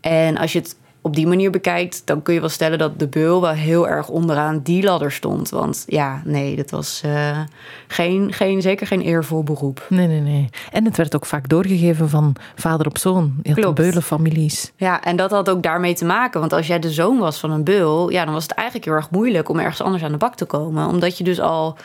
En 0.00 0.36
als 0.36 0.52
je 0.52 0.58
het 0.58 0.76
op 1.08 1.14
die 1.14 1.26
manier 1.26 1.50
bekijkt, 1.50 2.02
dan 2.04 2.22
kun 2.22 2.34
je 2.34 2.40
wel 2.40 2.48
stellen 2.48 2.78
dat 2.78 2.98
de 2.98 3.08
beul 3.08 3.40
wel 3.40 3.50
heel 3.50 3.88
erg 3.88 4.08
onderaan 4.08 4.60
die 4.62 4.82
ladder 4.82 5.12
stond. 5.12 5.50
Want 5.50 5.84
ja, 5.86 6.22
nee, 6.24 6.56
dat 6.56 6.70
was 6.70 7.02
uh, 7.06 7.38
geen, 7.86 8.32
geen, 8.32 8.62
zeker 8.62 8.86
geen 8.86 9.00
eervol 9.00 9.42
beroep. 9.42 9.86
Nee, 9.88 10.06
nee, 10.06 10.20
nee. 10.20 10.48
En 10.72 10.84
het 10.84 10.96
werd 10.96 11.14
ook 11.14 11.26
vaak 11.26 11.48
doorgegeven 11.48 12.08
van 12.08 12.34
vader 12.54 12.86
op 12.86 12.98
zoon. 12.98 13.34
Je 13.42 13.62
had 13.62 13.74
beulenfamilies. 13.74 14.72
Ja, 14.76 15.02
en 15.02 15.16
dat 15.16 15.30
had 15.30 15.50
ook 15.50 15.62
daarmee 15.62 15.94
te 15.94 16.04
maken. 16.04 16.40
Want 16.40 16.52
als 16.52 16.66
jij 16.66 16.78
de 16.78 16.90
zoon 16.90 17.18
was 17.18 17.38
van 17.38 17.50
een 17.50 17.64
beul, 17.64 18.10
ja, 18.10 18.24
dan 18.24 18.34
was 18.34 18.42
het 18.42 18.52
eigenlijk 18.52 18.86
heel 18.88 18.96
erg 18.96 19.10
moeilijk 19.10 19.48
om 19.48 19.58
ergens 19.58 19.80
anders 19.80 20.02
aan 20.02 20.12
de 20.12 20.18
bak 20.18 20.34
te 20.34 20.44
komen. 20.44 20.86
Omdat 20.86 21.18
je 21.18 21.24
dus 21.24 21.40
al 21.40 21.76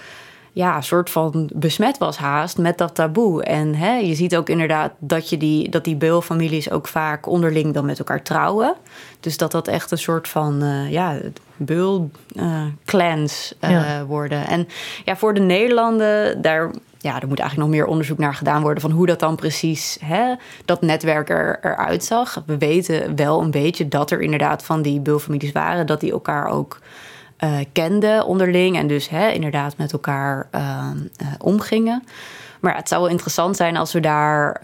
ja, 0.53 0.81
soort 0.81 1.09
van 1.09 1.49
besmet 1.53 1.97
was 1.97 2.17
haast 2.17 2.57
met 2.57 2.77
dat 2.77 2.95
taboe. 2.95 3.43
En 3.43 3.75
hè, 3.75 3.93
je 3.95 4.15
ziet 4.15 4.35
ook 4.35 4.49
inderdaad 4.49 4.91
dat, 4.99 5.29
je 5.29 5.37
die, 5.37 5.69
dat 5.69 5.83
die 5.83 5.95
beulfamilies 5.95 6.71
ook 6.71 6.87
vaak 6.87 7.27
onderling 7.27 7.73
dan 7.73 7.85
met 7.85 7.99
elkaar 7.99 8.23
trouwen. 8.23 8.75
Dus 9.19 9.37
dat 9.37 9.51
dat 9.51 9.67
echt 9.67 9.91
een 9.91 9.97
soort 9.97 10.27
van 10.27 10.63
uh, 10.63 10.91
ja, 10.91 11.17
beul-clans 11.55 13.53
uh, 13.61 13.69
uh, 13.69 13.75
ja. 13.75 14.05
worden. 14.05 14.47
En 14.47 14.67
ja, 15.05 15.15
voor 15.15 15.33
de 15.33 15.39
Nederlanden, 15.39 16.41
daar, 16.41 16.71
ja, 16.97 17.21
er 17.21 17.27
moet 17.27 17.39
eigenlijk 17.39 17.69
nog 17.69 17.79
meer 17.79 17.89
onderzoek 17.89 18.17
naar 18.17 18.35
gedaan 18.35 18.61
worden... 18.61 18.81
van 18.81 18.91
hoe 18.91 19.05
dat 19.05 19.19
dan 19.19 19.35
precies, 19.35 19.97
hè, 20.03 20.35
dat 20.65 20.81
netwerk 20.81 21.29
er, 21.29 21.59
eruit 21.61 22.03
zag. 22.03 22.43
We 22.45 22.57
weten 22.57 23.15
wel 23.15 23.41
een 23.41 23.51
beetje 23.51 23.87
dat 23.87 24.11
er 24.11 24.21
inderdaad 24.21 24.63
van 24.63 24.81
die 24.81 24.99
beulfamilies 24.99 25.51
waren... 25.51 25.85
dat 25.85 25.99
die 25.99 26.11
elkaar 26.11 26.47
ook 26.47 26.79
uh, 27.43 27.57
kenden 27.71 28.25
onderling 28.25 28.77
en 28.77 28.87
dus 28.87 29.09
hè, 29.09 29.29
inderdaad 29.29 29.77
met 29.77 29.93
elkaar 29.93 30.47
uh, 30.55 30.61
uh, 31.21 31.27
omgingen. 31.37 32.03
Maar 32.59 32.71
ja, 32.71 32.77
het 32.77 32.87
zou 32.87 33.01
wel 33.01 33.09
interessant 33.09 33.55
zijn 33.55 33.77
als 33.77 33.93
we 33.93 33.99
daar 33.99 34.59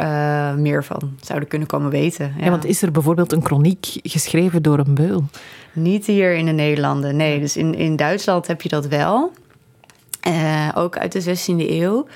meer 0.58 0.84
van 0.84 1.18
zouden 1.22 1.50
kunnen 1.50 1.68
komen 1.68 1.90
weten. 1.90 2.34
Ja. 2.38 2.44
ja. 2.44 2.50
want 2.50 2.66
is 2.66 2.82
er 2.82 2.92
bijvoorbeeld 2.92 3.32
een 3.32 3.46
chroniek 3.46 3.86
geschreven 4.04 4.62
door 4.62 4.80
een 4.80 4.96
beul? 4.96 5.24
Niet 5.74 6.06
hier 6.06 6.34
in 6.34 6.46
de 6.46 6.52
Nederlanden, 6.52 7.16
nee. 7.16 7.40
Dus 7.40 7.58
in, 7.58 7.76
in 7.76 7.96
Duitsland 7.96 8.48
heb 8.48 8.62
je 8.62 8.70
dat 8.70 8.88
wel. 8.88 9.32
ook 10.76 10.98
uit 10.98 11.12
de 11.12 11.24
16e 11.24 11.70
eeuw. 11.70 12.08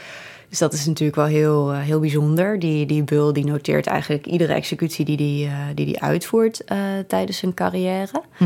Dus 0.50 0.60
dat 0.60 0.74
is 0.74 0.86
natuurlijk 0.86 1.18
wel 1.18 1.26
heel, 1.26 1.72
heel 1.72 2.00
bijzonder. 2.00 2.60
Die, 2.60 2.86
die 2.86 3.04
beul 3.04 3.34
die 3.34 3.46
noteert 3.46 3.88
eigenlijk 3.88 4.26
iedere 4.26 4.54
executie 4.54 5.06
die, 5.06 5.18
die 5.18 5.48
hij 5.48 5.74
die, 5.74 5.86
die 5.86 6.02
uitvoert 6.02 6.64
tijdens 7.08 7.38
zijn 7.38 7.54
carrière. 7.54 8.22
Hm. 8.38 8.46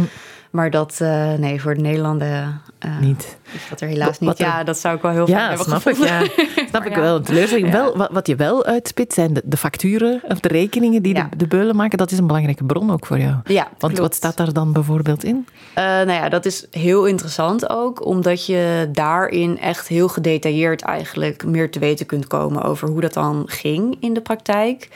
Maar 0.51 0.71
dat, 0.71 0.99
uh, 1.01 1.33
nee, 1.33 1.62
voor 1.62 1.75
de 1.75 1.81
Nederlanden 1.81 2.62
uh, 2.86 2.99
niet. 2.99 3.38
Is 3.51 3.69
dat 3.69 3.81
er 3.81 3.88
helaas 3.88 4.19
niet. 4.19 4.38
ja, 4.38 4.63
dat 4.63 4.77
zou 4.77 4.95
ik 4.95 5.01
wel 5.01 5.12
heel 5.12 5.27
ja, 5.27 5.47
hebben 5.47 5.65
snap 5.65 5.88
Ik, 5.88 5.97
ja, 5.97 6.21
snap 6.69 6.86
ik 6.86 6.95
ja. 6.95 7.01
wel. 7.01 7.21
Teleurstelling. 7.21 7.67
Ja. 7.67 7.73
Wel, 7.73 7.97
wat, 7.97 8.12
wat, 8.12 8.27
je 8.27 8.36
wel 8.36 8.65
uitspit 8.65 9.13
zijn 9.13 9.33
de, 9.33 9.41
de, 9.45 9.57
facturen 9.57 10.21
of 10.27 10.39
de 10.39 10.47
rekeningen 10.47 11.01
die 11.01 11.13
de, 11.13 11.25
de, 11.38 11.47
beulen 11.47 11.75
maken. 11.75 11.97
Dat 11.97 12.12
is 12.12 12.17
een 12.17 12.27
belangrijke 12.27 12.63
bron 12.63 12.91
ook 12.91 13.05
voor 13.05 13.19
jou. 13.19 13.36
Ja, 13.43 13.63
Want 13.63 13.93
klopt. 13.93 13.97
wat 13.97 14.15
staat 14.15 14.38
daar 14.38 14.53
dan 14.53 14.73
bijvoorbeeld 14.73 15.23
in? 15.23 15.47
Uh, 15.77 15.83
nou 15.83 16.12
ja, 16.12 16.29
dat 16.29 16.45
is 16.45 16.67
heel 16.71 17.05
interessant 17.05 17.69
ook. 17.69 18.05
Omdat 18.05 18.45
je 18.45 18.89
daarin 18.91 19.60
echt 19.60 19.88
heel 19.88 20.07
gedetailleerd 20.07 20.81
eigenlijk 20.81 21.45
meer 21.45 21.71
te 21.71 21.79
weten 21.79 22.05
kunt 22.05 22.27
komen 22.27 22.63
over 22.63 22.88
hoe 22.88 23.01
dat 23.01 23.13
dan 23.13 23.43
ging 23.45 23.97
in 23.99 24.13
de 24.13 24.21
praktijk. 24.21 24.89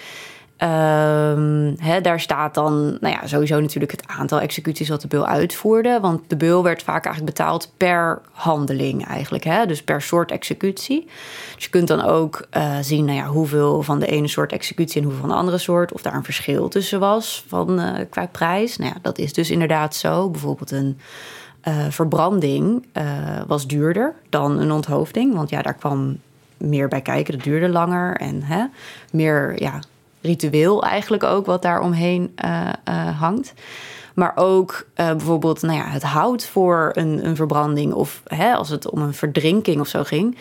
He, 1.78 2.02
daar 2.02 2.19
staat 2.19 2.54
dan 2.54 2.97
nou 3.00 3.15
ja, 3.15 3.28
sowieso 3.28 3.60
natuurlijk 3.60 3.91
het 3.91 4.08
aantal 4.08 4.39
executies 4.39 4.89
wat 4.89 5.02
de 5.02 5.08
beul 5.08 5.26
uitvoerde. 5.26 6.00
Want 6.02 6.21
de 6.28 6.36
beul 6.36 6.63
werd 6.63 6.84
vaak 6.84 7.06
eigenlijk 7.06 7.36
betaald 7.36 7.71
per 7.78 8.21
handeling 8.32 9.06
eigenlijk. 9.06 9.67
Dus 9.67 9.84
per 9.84 10.02
soort 10.02 10.32
executie. 10.32 11.08
Dus 11.56 11.63
je 11.63 11.69
kunt 11.69 11.88
dan 11.88 12.02
ook 12.02 12.47
uh, 12.58 12.78
zien 12.82 13.06
nou 13.06 13.17
ja, 13.17 13.26
hoeveel 13.26 13.84
van 13.84 14.00
de 14.00 14.06
ene 14.06 14.28
soort 14.28 14.52
executie 14.52 14.97
en 14.97 15.04
hoeveel 15.04 15.21
van 15.21 15.30
de 15.30 15.36
andere 15.36 15.58
soort. 15.58 15.93
Of 15.93 16.02
daar 16.02 16.13
een 16.13 16.24
verschil 16.24 16.67
tussen 16.67 17.00
was 17.00 17.45
van, 17.47 17.80
uh, 17.80 17.93
qua 18.10 18.28
prijs. 18.28 18.78
Nou 18.78 18.91
ja, 18.93 19.00
dat 19.02 19.17
is 19.17 19.34
dus 19.34 19.50
inderdaad 19.50 19.95
zo. 19.95 20.30
Bijvoorbeeld 20.30 20.71
een 20.71 21.00
uh, 21.67 21.86
verbranding 21.89 22.86
was 23.47 23.67
duurder 23.67 24.13
dan 24.30 24.60
een 24.60 24.71
onthoofding. 24.71 25.34
Want 25.36 25.50
ja, 25.50 25.62
daar 25.62 25.74
kwam 25.74 26.17
meer 26.58 26.88
bij 26.88 27.02
kijken. 27.02 27.34
Dat 27.34 27.43
duurde 27.43 27.69
langer 27.69 28.15
en 28.15 28.43
meer 29.12 29.62
ja, 29.62 29.80
ritueel 30.21 30.84
eigenlijk 30.84 31.23
ook 31.23 31.45
wat 31.45 31.62
daar 31.62 31.81
omheen 31.81 32.34
uh, 32.45 32.69
uh, 32.89 33.19
hangt. 33.19 33.53
Maar 34.13 34.31
ook 34.36 34.88
uh, 34.95 35.07
bijvoorbeeld 35.07 35.62
nou 35.62 35.77
ja, 35.77 35.86
het 35.86 36.03
hout 36.03 36.45
voor 36.45 36.89
een, 36.93 37.25
een 37.25 37.36
verbranding 37.36 37.93
of 37.93 38.21
hè, 38.25 38.53
als 38.53 38.69
het 38.69 38.89
om 38.89 39.01
een 39.01 39.13
verdrinking 39.13 39.79
of 39.79 39.88
zo 39.88 40.03
ging. 40.03 40.38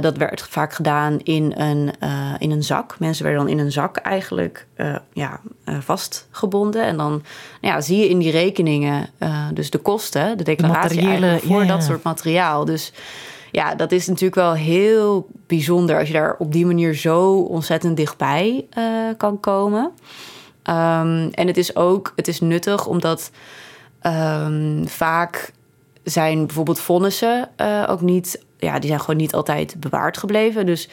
dat 0.00 0.16
werd 0.16 0.42
vaak 0.42 0.72
gedaan 0.72 1.18
in 1.18 1.52
een, 1.56 1.92
in 2.38 2.50
een 2.50 2.62
zak. 2.62 2.98
Mensen 2.98 3.24
werden 3.24 3.44
dan 3.44 3.52
in 3.52 3.58
een 3.58 3.72
zak 3.72 3.96
eigenlijk 3.96 4.66
ja, 5.12 5.40
vastgebonden. 5.64 6.84
En 6.84 6.96
dan 6.96 7.10
nou 7.60 7.74
ja, 7.74 7.80
zie 7.80 7.98
je 7.98 8.08
in 8.08 8.18
die 8.18 8.30
rekeningen 8.30 9.08
dus 9.54 9.70
de 9.70 9.78
kosten, 9.78 10.38
de 10.38 10.44
declaratie 10.44 11.20
de 11.20 11.40
voor 11.42 11.66
dat 11.66 11.82
soort 11.82 12.02
materiaal. 12.02 12.64
Dus 12.64 12.92
ja, 13.50 13.74
dat 13.74 13.92
is 13.92 14.06
natuurlijk 14.06 14.34
wel 14.34 14.52
heel 14.52 15.28
bijzonder 15.46 15.98
als 15.98 16.08
je 16.08 16.14
daar 16.14 16.36
op 16.38 16.52
die 16.52 16.66
manier 16.66 16.94
zo 16.94 17.32
ontzettend 17.32 17.96
dichtbij 17.96 18.66
uh, 18.78 18.84
kan 19.16 19.40
komen. 19.40 19.84
Um, 20.64 21.28
en 21.30 21.46
het 21.46 21.56
is 21.56 21.76
ook 21.76 22.12
het 22.16 22.28
is 22.28 22.40
nuttig 22.40 22.86
omdat 22.86 23.30
um, 24.02 24.88
vaak 24.88 25.52
zijn 26.02 26.46
bijvoorbeeld 26.46 26.80
vonnissen 26.80 27.48
uh, 27.56 27.86
ook 27.88 28.00
niet, 28.00 28.44
ja, 28.58 28.78
die 28.78 28.88
zijn 28.88 29.00
gewoon 29.00 29.16
niet 29.16 29.34
altijd 29.34 29.76
bewaard 29.80 30.18
gebleven. 30.18 30.66
Dus 30.66 30.88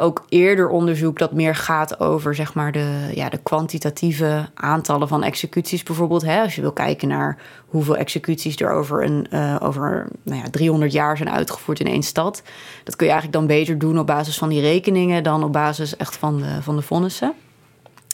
Ook 0.00 0.24
eerder 0.28 0.68
onderzoek 0.68 1.18
dat 1.18 1.32
meer 1.32 1.54
gaat 1.54 2.00
over 2.00 2.34
zeg 2.34 2.54
maar, 2.54 2.72
de, 2.72 3.10
ja, 3.14 3.28
de 3.28 3.38
kwantitatieve 3.42 4.48
aantallen 4.54 5.08
van 5.08 5.22
executies. 5.22 5.82
Bijvoorbeeld, 5.82 6.26
als 6.26 6.54
je 6.54 6.60
wil 6.60 6.72
kijken 6.72 7.08
naar 7.08 7.38
hoeveel 7.66 7.96
executies 7.96 8.60
er 8.60 8.70
over, 8.70 9.04
een, 9.04 9.26
uh, 9.30 9.56
over 9.60 10.06
nou 10.22 10.42
ja, 10.42 10.50
300 10.50 10.92
jaar 10.92 11.16
zijn 11.16 11.30
uitgevoerd 11.30 11.80
in 11.80 11.86
één 11.86 12.02
stad. 12.02 12.42
Dat 12.84 12.96
kun 12.96 13.06
je 13.06 13.12
eigenlijk 13.12 13.40
dan 13.40 13.56
beter 13.56 13.78
doen 13.78 13.98
op 13.98 14.06
basis 14.06 14.38
van 14.38 14.48
die 14.48 14.60
rekeningen 14.60 15.22
dan 15.22 15.44
op 15.44 15.52
basis 15.52 15.96
echt 15.96 16.16
van 16.16 16.36
de, 16.36 16.62
van 16.62 16.76
de 16.76 16.82
vonnissen 16.82 17.34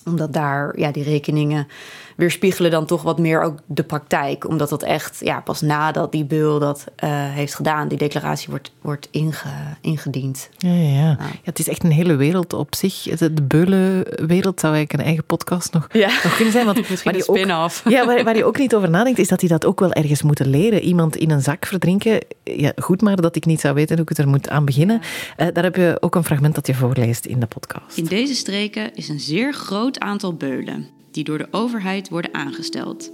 omdat 0.07 0.33
daar 0.33 0.79
ja, 0.79 0.90
die 0.90 1.02
rekeningen 1.02 1.68
weerspiegelen 2.16 2.70
dan 2.70 2.87
toch 2.87 3.02
wat 3.02 3.18
meer 3.18 3.42
ook 3.42 3.59
de 3.66 3.83
praktijk. 3.83 4.48
Omdat 4.48 4.68
dat 4.68 4.83
echt 4.83 5.18
ja, 5.20 5.40
pas 5.40 5.61
nadat 5.61 6.12
die 6.12 6.24
beul 6.24 6.59
dat 6.59 6.85
uh, 7.05 7.11
heeft 7.11 7.55
gedaan, 7.55 7.88
die 7.88 7.98
declaratie 7.98 8.48
wordt, 8.50 8.72
wordt 8.81 9.09
inge, 9.11 9.35
ingediend. 9.81 10.48
Ja, 10.57 10.72
ja, 10.72 10.88
ja. 10.88 11.09
ja, 11.09 11.31
het 11.42 11.59
is 11.59 11.68
echt 11.68 11.85
een 11.85 11.90
hele 11.90 12.16
wereld 12.16 12.52
op 12.52 12.74
zich. 12.74 13.02
De 13.02 13.42
beulenwereld 13.42 14.61
zou 14.61 14.74
eigenlijk 14.74 14.92
een 14.92 15.07
eigen 15.09 15.24
podcast 15.24 15.72
nog, 15.72 15.88
ja. 15.92 16.09
nog 16.22 16.35
kunnen 16.37 16.52
zijn. 16.52 16.64
Want, 16.64 16.88
Misschien 16.90 17.14
een 17.14 17.20
spin-off. 17.20 17.83
Ja, 17.96 18.07
waar, 18.07 18.24
waar, 18.24 18.37
je 18.37 18.44
ook 18.44 18.59
niet 18.59 18.74
over 18.74 18.90
nadenkt, 18.90 19.18
is 19.18 19.29
dat 19.29 19.40
die 19.40 19.48
dat 19.48 19.64
ook 19.64 19.81
wel 19.81 19.92
ergens 19.92 20.22
moeten 20.22 20.48
leren. 20.48 20.81
Iemand 20.81 21.16
in 21.16 21.31
een 21.31 21.42
zak 21.42 21.66
verdrinken. 21.66 22.20
Ja, 22.44 22.72
goed 22.76 23.02
maar 23.02 23.16
dat 23.16 23.37
ik 23.37 23.44
niet 23.44 23.61
zou 23.61 23.74
weten 23.74 23.96
hoe 23.96 24.07
ik 24.09 24.18
er 24.18 24.29
moet 24.29 24.48
aan 24.48 24.64
beginnen. 24.64 25.00
Uh, 25.37 25.46
daar 25.52 25.64
heb 25.64 25.76
je 25.76 25.96
ook 26.00 26.14
een 26.14 26.24
fragment 26.24 26.55
dat 26.55 26.66
je 26.66 26.74
voorleest 26.74 27.26
in 27.26 27.40
de 27.40 27.46
podcast. 27.46 27.96
In 27.96 28.05
deze 28.05 28.35
streken 28.35 28.94
is 28.94 29.09
een 29.09 29.20
zeer 29.20 29.55
groot 29.55 29.98
aantal 29.98 30.35
beulen 30.35 30.95
die 31.16 31.24
door 31.24 31.38
de 31.38 31.48
overheid 31.50 32.09
worden 32.09 32.35
aangesteld. 32.35 33.11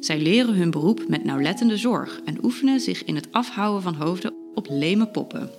Zij 0.00 0.18
leren 0.18 0.54
hun 0.54 0.70
beroep 0.70 1.08
met 1.08 1.24
nauwlettende 1.24 1.76
zorg 1.76 2.20
en 2.24 2.44
oefenen 2.44 2.80
zich 2.80 3.04
in 3.04 3.14
het 3.14 3.28
afhouden 3.30 3.82
van 3.82 3.94
hoofden 3.94 4.34
op 4.54 4.66
leme 4.70 5.06
poppen. 5.06 5.50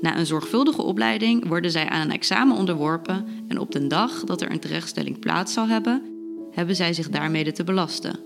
Na 0.00 0.18
een 0.18 0.26
zorgvuldige 0.26 0.82
opleiding 0.82 1.48
worden 1.48 1.70
zij 1.70 1.88
aan 1.88 2.00
een 2.00 2.14
examen 2.14 2.56
onderworpen 2.56 3.26
en 3.48 3.58
op 3.58 3.72
de 3.72 3.86
dag 3.86 4.24
dat 4.24 4.40
er 4.40 4.50
een 4.50 4.60
terechtstelling 4.60 5.18
plaats 5.18 5.52
zal 5.52 5.66
hebben, 5.66 6.02
hebben 6.52 6.76
zij 6.76 6.92
zich 6.92 7.08
daarmee 7.08 7.52
te 7.52 7.64
belasten. 7.64 8.18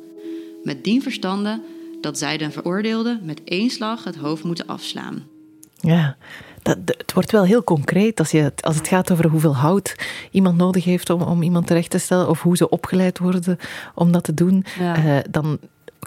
Met 0.64 0.84
dien 0.84 1.02
verstande 1.02 1.60
dat 2.00 2.18
zij 2.18 2.36
den 2.36 2.52
veroordeelde 2.52 3.20
met 3.22 3.44
één 3.44 3.70
slag 3.70 4.04
het 4.04 4.16
hoofd 4.16 4.44
moeten 4.44 4.66
afslaan. 4.66 5.26
Ja, 5.80 6.16
dat, 6.74 6.96
het 6.98 7.12
wordt 7.12 7.32
wel 7.32 7.44
heel 7.44 7.64
concreet 7.64 8.18
als, 8.18 8.30
je, 8.30 8.52
als 8.60 8.76
het 8.76 8.88
gaat 8.88 9.12
over 9.12 9.28
hoeveel 9.28 9.56
hout 9.56 9.94
iemand 10.30 10.56
nodig 10.56 10.84
heeft 10.84 11.10
om, 11.10 11.22
om 11.22 11.42
iemand 11.42 11.66
terecht 11.66 11.90
te 11.90 11.98
stellen 11.98 12.28
of 12.28 12.42
hoe 12.42 12.56
ze 12.56 12.68
opgeleid 12.68 13.18
worden 13.18 13.58
om 13.94 14.12
dat 14.12 14.24
te 14.24 14.34
doen. 14.34 14.64
Uh, 14.80 15.16
dan 15.30 15.58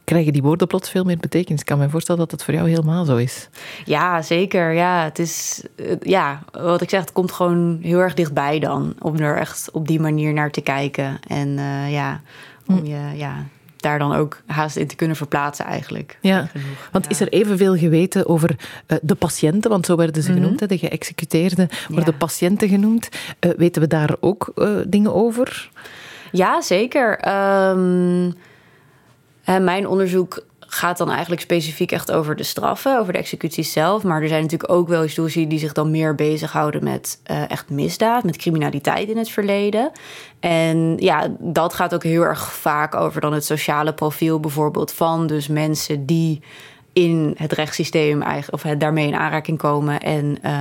krijgen 0.03 0.33
die 0.33 0.41
woorden 0.41 0.67
plots 0.67 0.89
veel 0.89 1.03
meer 1.03 1.17
betekenis. 1.17 1.59
Ik 1.59 1.65
kan 1.65 1.77
me 1.77 1.89
voorstellen 1.89 2.21
dat 2.21 2.31
het 2.31 2.43
voor 2.43 2.53
jou 2.53 2.69
helemaal 2.69 3.05
zo 3.05 3.15
is. 3.15 3.49
Ja, 3.85 4.21
zeker. 4.21 4.73
Ja, 4.73 5.03
het 5.03 5.19
is, 5.19 5.63
ja, 6.01 6.43
wat 6.51 6.81
ik 6.81 6.89
zeg, 6.89 6.99
het 6.99 7.11
komt 7.11 7.31
gewoon 7.31 7.79
heel 7.81 7.99
erg 7.99 8.13
dichtbij 8.13 8.59
dan. 8.59 8.95
Om 8.99 9.17
er 9.17 9.37
echt 9.37 9.71
op 9.71 9.87
die 9.87 9.99
manier 9.99 10.33
naar 10.33 10.51
te 10.51 10.61
kijken. 10.61 11.19
En 11.27 11.47
uh, 11.47 11.91
ja, 11.91 12.21
om 12.67 12.85
je, 12.85 13.11
ja, 13.15 13.45
daar 13.81 13.99
dan 13.99 14.13
ook 14.13 14.41
haast 14.45 14.75
in 14.75 14.87
te 14.87 14.95
kunnen 14.95 15.15
verplaatsen 15.15 15.65
eigenlijk. 15.65 16.17
Ja, 16.21 16.47
want 16.91 17.09
is 17.09 17.19
er 17.19 17.27
evenveel 17.27 17.77
geweten 17.77 18.27
over 18.27 18.49
uh, 18.87 18.97
de 19.01 19.15
patiënten, 19.15 19.69
want 19.69 19.85
zo 19.85 19.95
werden 19.95 20.23
ze 20.23 20.33
genoemd, 20.33 20.61
mm 20.61 20.67
-hmm. 20.67 20.67
de 20.67 20.77
geëxecuteerden 20.77 21.69
worden 21.87 22.13
ja. 22.13 22.17
patiënten 22.17 22.69
genoemd. 22.69 23.09
Uh, 23.39 23.51
weten 23.57 23.81
we 23.81 23.87
daar 23.87 24.15
ook 24.19 24.51
uh, 24.55 24.69
dingen 24.87 25.13
over? 25.13 25.69
Ja, 26.31 26.61
zeker. 26.61 27.27
Um, 27.69 28.33
mijn 29.45 29.87
onderzoek 29.87 30.43
gaat 30.73 30.97
dan 30.97 31.09
eigenlijk 31.09 31.41
specifiek 31.41 31.91
echt 31.91 32.11
over 32.11 32.35
de 32.35 32.43
straffen, 32.43 32.99
over 32.99 33.13
de 33.13 33.19
executies 33.19 33.71
zelf. 33.71 34.03
Maar 34.03 34.21
er 34.21 34.27
zijn 34.27 34.41
natuurlijk 34.41 34.71
ook 34.71 34.87
wel 34.87 35.01
historici 35.01 35.47
die 35.47 35.59
zich 35.59 35.73
dan 35.73 35.91
meer 35.91 36.15
bezighouden 36.15 36.83
met 36.83 37.21
uh, 37.31 37.49
echt 37.49 37.69
misdaad, 37.69 38.23
met 38.23 38.37
criminaliteit 38.37 39.09
in 39.09 39.17
het 39.17 39.29
verleden. 39.29 39.91
En 40.39 40.97
ja, 40.97 41.35
dat 41.39 41.73
gaat 41.73 41.93
ook 41.93 42.03
heel 42.03 42.21
erg 42.21 42.51
vaak 42.53 42.95
over 42.95 43.21
dan 43.21 43.33
het 43.33 43.45
sociale 43.45 43.93
profiel 43.93 44.39
bijvoorbeeld 44.39 44.91
van 44.91 45.27
dus 45.27 45.47
mensen 45.47 46.05
die 46.05 46.41
in 46.93 47.33
het 47.37 47.51
rechtssysteem 47.51 48.21
eigenlijk, 48.21 48.63
of 48.63 48.71
daarmee 48.71 49.07
in 49.07 49.15
aanraking 49.15 49.57
komen 49.57 49.99
en 49.99 50.25
uh, 50.25 50.51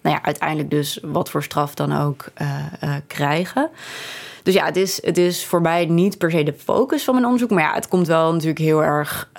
nou 0.00 0.16
ja, 0.16 0.22
uiteindelijk 0.22 0.70
dus 0.70 0.98
wat 1.02 1.30
voor 1.30 1.42
straf 1.42 1.74
dan 1.74 1.96
ook 1.96 2.24
uh, 2.42 2.94
krijgen. 3.06 3.70
Dus 4.42 4.54
ja, 4.54 4.64
het 4.64 4.76
is, 4.76 5.04
het 5.04 5.18
is 5.18 5.44
voor 5.44 5.60
mij 5.60 5.86
niet 5.86 6.18
per 6.18 6.30
se 6.30 6.42
de 6.42 6.54
focus 6.58 7.04
van 7.04 7.14
mijn 7.14 7.26
onderzoek. 7.26 7.50
Maar 7.50 7.62
ja, 7.62 7.74
het 7.74 7.88
komt 7.88 8.06
wel 8.06 8.32
natuurlijk 8.32 8.58
heel 8.58 8.82
erg 8.82 9.30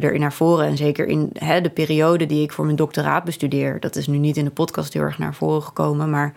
erin 0.00 0.20
naar 0.20 0.32
voren. 0.32 0.66
En 0.66 0.76
zeker 0.76 1.06
in 1.06 1.30
hè, 1.32 1.60
de 1.60 1.70
periode 1.70 2.26
die 2.26 2.42
ik 2.42 2.52
voor 2.52 2.64
mijn 2.64 2.76
doctoraat 2.76 3.24
bestudeer. 3.24 3.80
Dat 3.80 3.96
is 3.96 4.06
nu 4.06 4.18
niet 4.18 4.36
in 4.36 4.44
de 4.44 4.50
podcast 4.50 4.92
heel 4.92 5.02
erg 5.02 5.18
naar 5.18 5.34
voren 5.34 5.62
gekomen. 5.62 6.10
Maar 6.10 6.32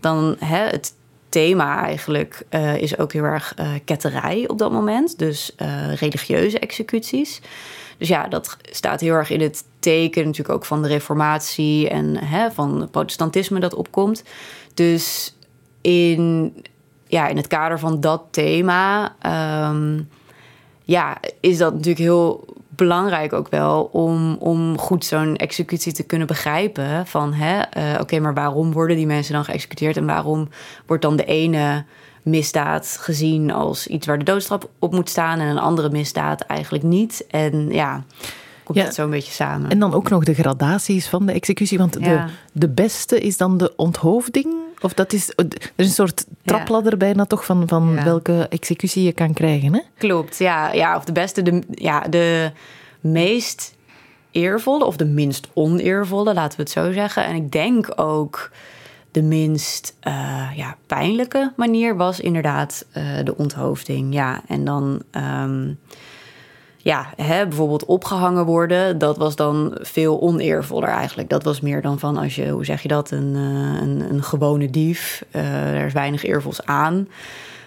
dan 0.00 0.36
hè, 0.38 0.66
het 0.66 0.94
thema 1.28 1.84
eigenlijk 1.84 2.46
is 2.78 2.98
ook 2.98 3.12
heel 3.12 3.24
erg 3.24 3.54
ketterij 3.84 4.48
op 4.48 4.58
dat 4.58 4.72
moment. 4.72 5.18
Dus 5.18 5.54
religieuze 5.94 6.58
executies. 6.58 7.40
Dus 7.98 8.08
ja, 8.08 8.28
dat 8.28 8.56
staat 8.62 9.00
heel 9.00 9.14
erg 9.14 9.30
in 9.30 9.40
het 9.40 9.64
teken 9.78 10.24
natuurlijk 10.24 10.54
ook 10.54 10.64
van 10.64 10.82
de 10.82 10.88
reformatie 10.88 11.88
en 11.88 12.16
hè, 12.16 12.50
van 12.50 12.80
het 12.80 12.90
protestantisme 12.90 13.60
dat 13.60 13.74
opkomt. 13.74 14.24
Dus 14.74 15.36
in 15.80 16.52
ja, 17.06 17.26
in 17.26 17.36
het 17.36 17.46
kader 17.46 17.78
van 17.78 18.00
dat 18.00 18.22
thema, 18.30 19.14
um, 19.70 20.08
ja, 20.82 21.16
is 21.40 21.58
dat 21.58 21.72
natuurlijk 21.72 21.98
heel 21.98 22.44
belangrijk 22.68 23.32
ook 23.32 23.48
wel 23.48 23.88
om, 23.92 24.34
om 24.34 24.78
goed 24.78 25.04
zo'n 25.04 25.36
executie 25.36 25.92
te 25.92 26.02
kunnen 26.02 26.26
begrijpen. 26.26 27.06
Van 27.06 27.32
hè, 27.32 27.60
uh, 27.78 28.00
oké, 28.00 28.18
maar 28.18 28.34
waarom 28.34 28.72
worden 28.72 28.96
die 28.96 29.06
mensen 29.06 29.34
dan 29.34 29.44
geëxecuteerd 29.44 29.96
en 29.96 30.06
waarom 30.06 30.48
wordt 30.86 31.02
dan 31.02 31.16
de 31.16 31.24
ene 31.24 31.84
misdaad 32.24 32.96
gezien 33.00 33.50
als 33.50 33.86
iets 33.86 34.06
waar 34.06 34.18
de 34.18 34.24
doodstraf 34.24 34.66
op 34.78 34.92
moet 34.92 35.08
staan 35.08 35.40
en 35.40 35.46
een 35.46 35.58
andere 35.58 35.90
misdaad 35.90 36.40
eigenlijk 36.40 36.84
niet? 36.84 37.24
En 37.30 37.68
ja 37.70 38.04
komt 38.64 38.78
ja. 38.78 38.84
het 38.84 38.94
zo 38.94 39.04
een 39.04 39.10
beetje 39.10 39.32
samen. 39.32 39.70
En 39.70 39.78
dan 39.78 39.94
ook 39.94 40.10
nog 40.10 40.24
de 40.24 40.34
gradaties 40.34 41.08
van 41.08 41.26
de 41.26 41.32
executie. 41.32 41.78
Want 41.78 41.96
ja. 42.00 42.26
de, 42.26 42.32
de 42.52 42.68
beste 42.68 43.20
is 43.20 43.36
dan 43.36 43.58
de 43.58 43.72
onthoofding. 43.76 44.54
Of 44.80 44.92
dat 44.92 45.12
is, 45.12 45.32
er 45.36 45.46
is 45.76 45.86
een 45.86 45.92
soort 45.92 46.24
trapladder 46.44 46.92
ja. 46.92 46.98
bijna 46.98 47.24
toch 47.24 47.44
van, 47.44 47.68
van 47.68 48.04
welke 48.04 48.46
executie 48.48 49.02
je 49.02 49.12
kan 49.12 49.32
krijgen. 49.32 49.74
Hè? 49.74 49.80
Klopt, 49.98 50.38
ja. 50.38 50.72
ja. 50.72 50.96
Of 50.96 51.04
de 51.04 51.12
beste, 51.12 51.42
de, 51.42 51.62
ja, 51.70 52.00
de 52.00 52.50
meest 53.00 53.74
eervolle 54.30 54.84
of 54.84 54.96
de 54.96 55.04
minst 55.04 55.48
oneervolle, 55.52 56.34
laten 56.34 56.56
we 56.56 56.62
het 56.62 56.72
zo 56.72 56.92
zeggen. 56.92 57.24
En 57.24 57.34
ik 57.34 57.52
denk 57.52 57.92
ook 57.96 58.50
de 59.14 59.22
minst 59.22 59.96
uh, 60.06 60.48
ja, 60.56 60.76
pijnlijke 60.86 61.52
manier 61.56 61.96
was 61.96 62.20
inderdaad 62.20 62.86
uh, 62.96 63.04
de 63.24 63.36
onthoofding. 63.36 64.14
Ja, 64.14 64.42
en 64.48 64.64
dan... 64.64 65.02
Um, 65.42 65.78
ja, 66.76 67.06
hè, 67.16 67.46
bijvoorbeeld 67.46 67.84
opgehangen 67.84 68.44
worden, 68.44 68.98
dat 68.98 69.16
was 69.16 69.36
dan 69.36 69.78
veel 69.80 70.20
oneervoller 70.20 70.88
eigenlijk. 70.88 71.28
Dat 71.28 71.44
was 71.44 71.60
meer 71.60 71.82
dan 71.82 71.98
van 71.98 72.16
als 72.16 72.34
je, 72.34 72.48
hoe 72.48 72.64
zeg 72.64 72.82
je 72.82 72.88
dat, 72.88 73.10
een, 73.10 73.34
uh, 73.34 73.80
een, 73.80 74.10
een, 74.10 74.22
gewone 74.22 74.70
dief, 74.70 75.24
er 75.30 75.86
is 75.86 75.92
weinig 75.92 76.24
eervols 76.24 76.66
aan. 76.66 77.08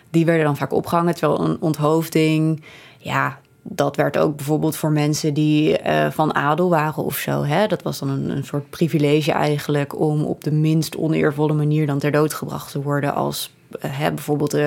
Die 0.10 0.25
werden 0.25 0.45
dan 0.45 0.57
vaak 0.57 0.73
opgehangen, 0.73 1.15
terwijl 1.15 1.49
een 1.49 1.57
onthoofding, 1.60 2.63
ja, 2.97 3.39
dat 3.69 3.95
werd 3.95 4.17
ook 4.17 4.36
bijvoorbeeld 4.36 4.75
voor 4.75 4.91
mensen 4.91 5.34
die 5.34 5.84
uh, 5.84 6.12
van 6.12 6.36
adel 6.36 6.69
waren 6.69 7.03
of 7.03 7.17
zo. 7.17 7.43
Hè? 7.43 7.67
Dat 7.67 7.82
was 7.82 7.99
dan 7.99 8.10
een, 8.10 8.30
een 8.30 8.43
soort 8.43 8.69
privilege 8.69 9.32
eigenlijk 9.32 9.99
om 9.99 10.23
op 10.23 10.43
de 10.43 10.51
minst 10.51 10.97
oneervolle 10.97 11.53
manier 11.53 11.86
dan 11.86 11.99
ter 11.99 12.12
dood 12.12 12.34
gebracht 12.34 12.71
te 12.71 12.82
worden 12.82 13.13
als 13.13 13.53
hè, 13.80 14.13
bijvoorbeeld 14.13 14.58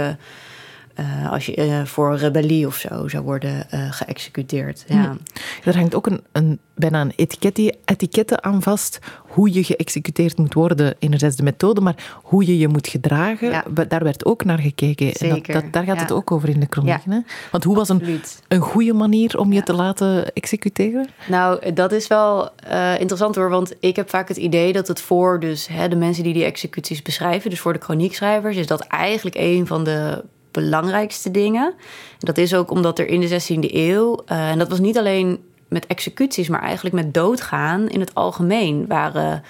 uh, 1.01 1.33
als 1.33 1.47
je 1.47 1.67
uh, 1.67 1.85
voor 1.85 2.17
rebellie 2.17 2.67
of 2.67 2.77
zo 2.77 3.09
zou 3.09 3.25
worden 3.25 3.67
uh, 3.75 3.93
geëxecuteerd. 3.93 4.85
Ja. 4.89 5.05
Hmm. 5.05 5.19
Er 5.65 5.77
hangt 5.77 5.95
ook 5.95 6.07
een, 6.07 6.21
een, 6.33 6.59
bijna 6.75 7.01
een 7.01 7.13
etiket, 7.17 7.77
etiketten 7.85 8.45
aan 8.45 8.63
vast 8.63 8.99
hoe 9.17 9.53
je 9.53 9.65
geëxecuteerd 9.65 10.39
moet 10.39 10.55
worden. 10.55 10.95
Enerzijds 10.99 11.37
de 11.37 11.43
methode, 11.43 11.81
maar 11.81 12.19
hoe 12.23 12.47
je 12.47 12.59
je 12.59 12.69
moet 12.69 12.89
gedragen. 12.89 13.51
Ja. 13.51 13.65
Daar 13.89 14.05
werd 14.05 14.25
ook 14.25 14.45
naar 14.45 14.59
gekeken. 14.59 15.07
Zeker. 15.07 15.29
En 15.29 15.43
dat, 15.43 15.63
dat, 15.63 15.73
daar 15.73 15.85
gaat 15.85 15.97
ja. 15.97 16.03
het 16.03 16.13
ook 16.13 16.31
over 16.31 16.49
in 16.49 16.61
de 16.61 16.67
chroniek. 16.71 17.05
Hè? 17.05 17.19
Want 17.51 17.65
hoe 17.65 17.77
was 17.77 17.89
een, 17.89 18.21
een 18.49 18.61
goede 18.61 18.93
manier 18.93 19.39
om 19.39 19.53
je 19.53 19.63
te 19.63 19.73
laten 19.73 20.33
executeren? 20.33 21.09
Nou, 21.29 21.73
dat 21.73 21.93
is 21.93 22.07
wel 22.07 22.51
interessant 22.99 23.35
hoor. 23.35 23.51
Want 23.51 23.75
ik 23.81 23.97
heb 23.97 24.11
vaak 24.11 24.29
het 24.29 24.37
idee 24.37 24.73
dat 24.73 24.89
het 24.89 25.01
voor 25.01 25.41
dus, 25.41 25.67
hè, 25.67 25.89
de 25.89 25.97
mensen 25.97 26.25
die 26.25 26.33
die 26.33 26.45
executies 26.45 27.03
beschrijven, 27.03 27.51
dus 27.51 27.61
voor 27.61 27.73
de 27.73 27.79
chroniekschrijvers, 27.79 28.57
is 28.57 28.67
dat 28.67 28.81
eigenlijk 28.81 29.37
een 29.37 29.67
van 29.67 29.85
de 29.85 30.25
belangrijkste 30.51 31.31
dingen. 31.31 31.67
En 32.11 32.19
dat 32.19 32.39
is 32.39 32.55
ook 32.55 32.71
omdat 32.71 32.99
er 32.99 33.07
in 33.07 33.21
de 33.21 33.41
16e 33.41 33.75
eeuw, 33.75 34.23
uh, 34.33 34.51
en 34.51 34.59
dat 34.59 34.69
was 34.69 34.79
niet 34.79 34.99
alleen 34.99 35.39
met 35.69 35.87
executies, 35.87 36.49
maar 36.49 36.63
eigenlijk 36.63 36.95
met 36.95 37.15
doodgaan 37.15 37.89
in 37.89 38.01
het 38.01 38.15
algemeen, 38.15 38.87
waren 38.87 39.43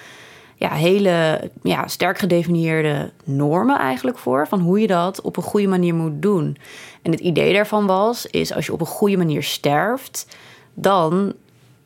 ja, 0.55 0.73
hele 0.73 1.41
ja, 1.63 1.87
sterk 1.87 2.17
gedefinieerde 2.17 3.11
normen 3.23 3.79
eigenlijk 3.79 4.17
voor 4.17 4.47
van 4.47 4.59
hoe 4.59 4.79
je 4.79 4.87
dat 4.87 5.21
op 5.21 5.37
een 5.37 5.43
goede 5.43 5.67
manier 5.67 5.95
moet 5.95 6.21
doen. 6.21 6.57
En 7.01 7.11
het 7.11 7.19
idee 7.19 7.53
daarvan 7.53 7.85
was, 7.85 8.25
is 8.25 8.53
als 8.53 8.65
je 8.65 8.73
op 8.73 8.79
een 8.79 8.85
goede 8.85 9.17
manier 9.17 9.43
sterft, 9.43 10.37
dan 10.73 11.33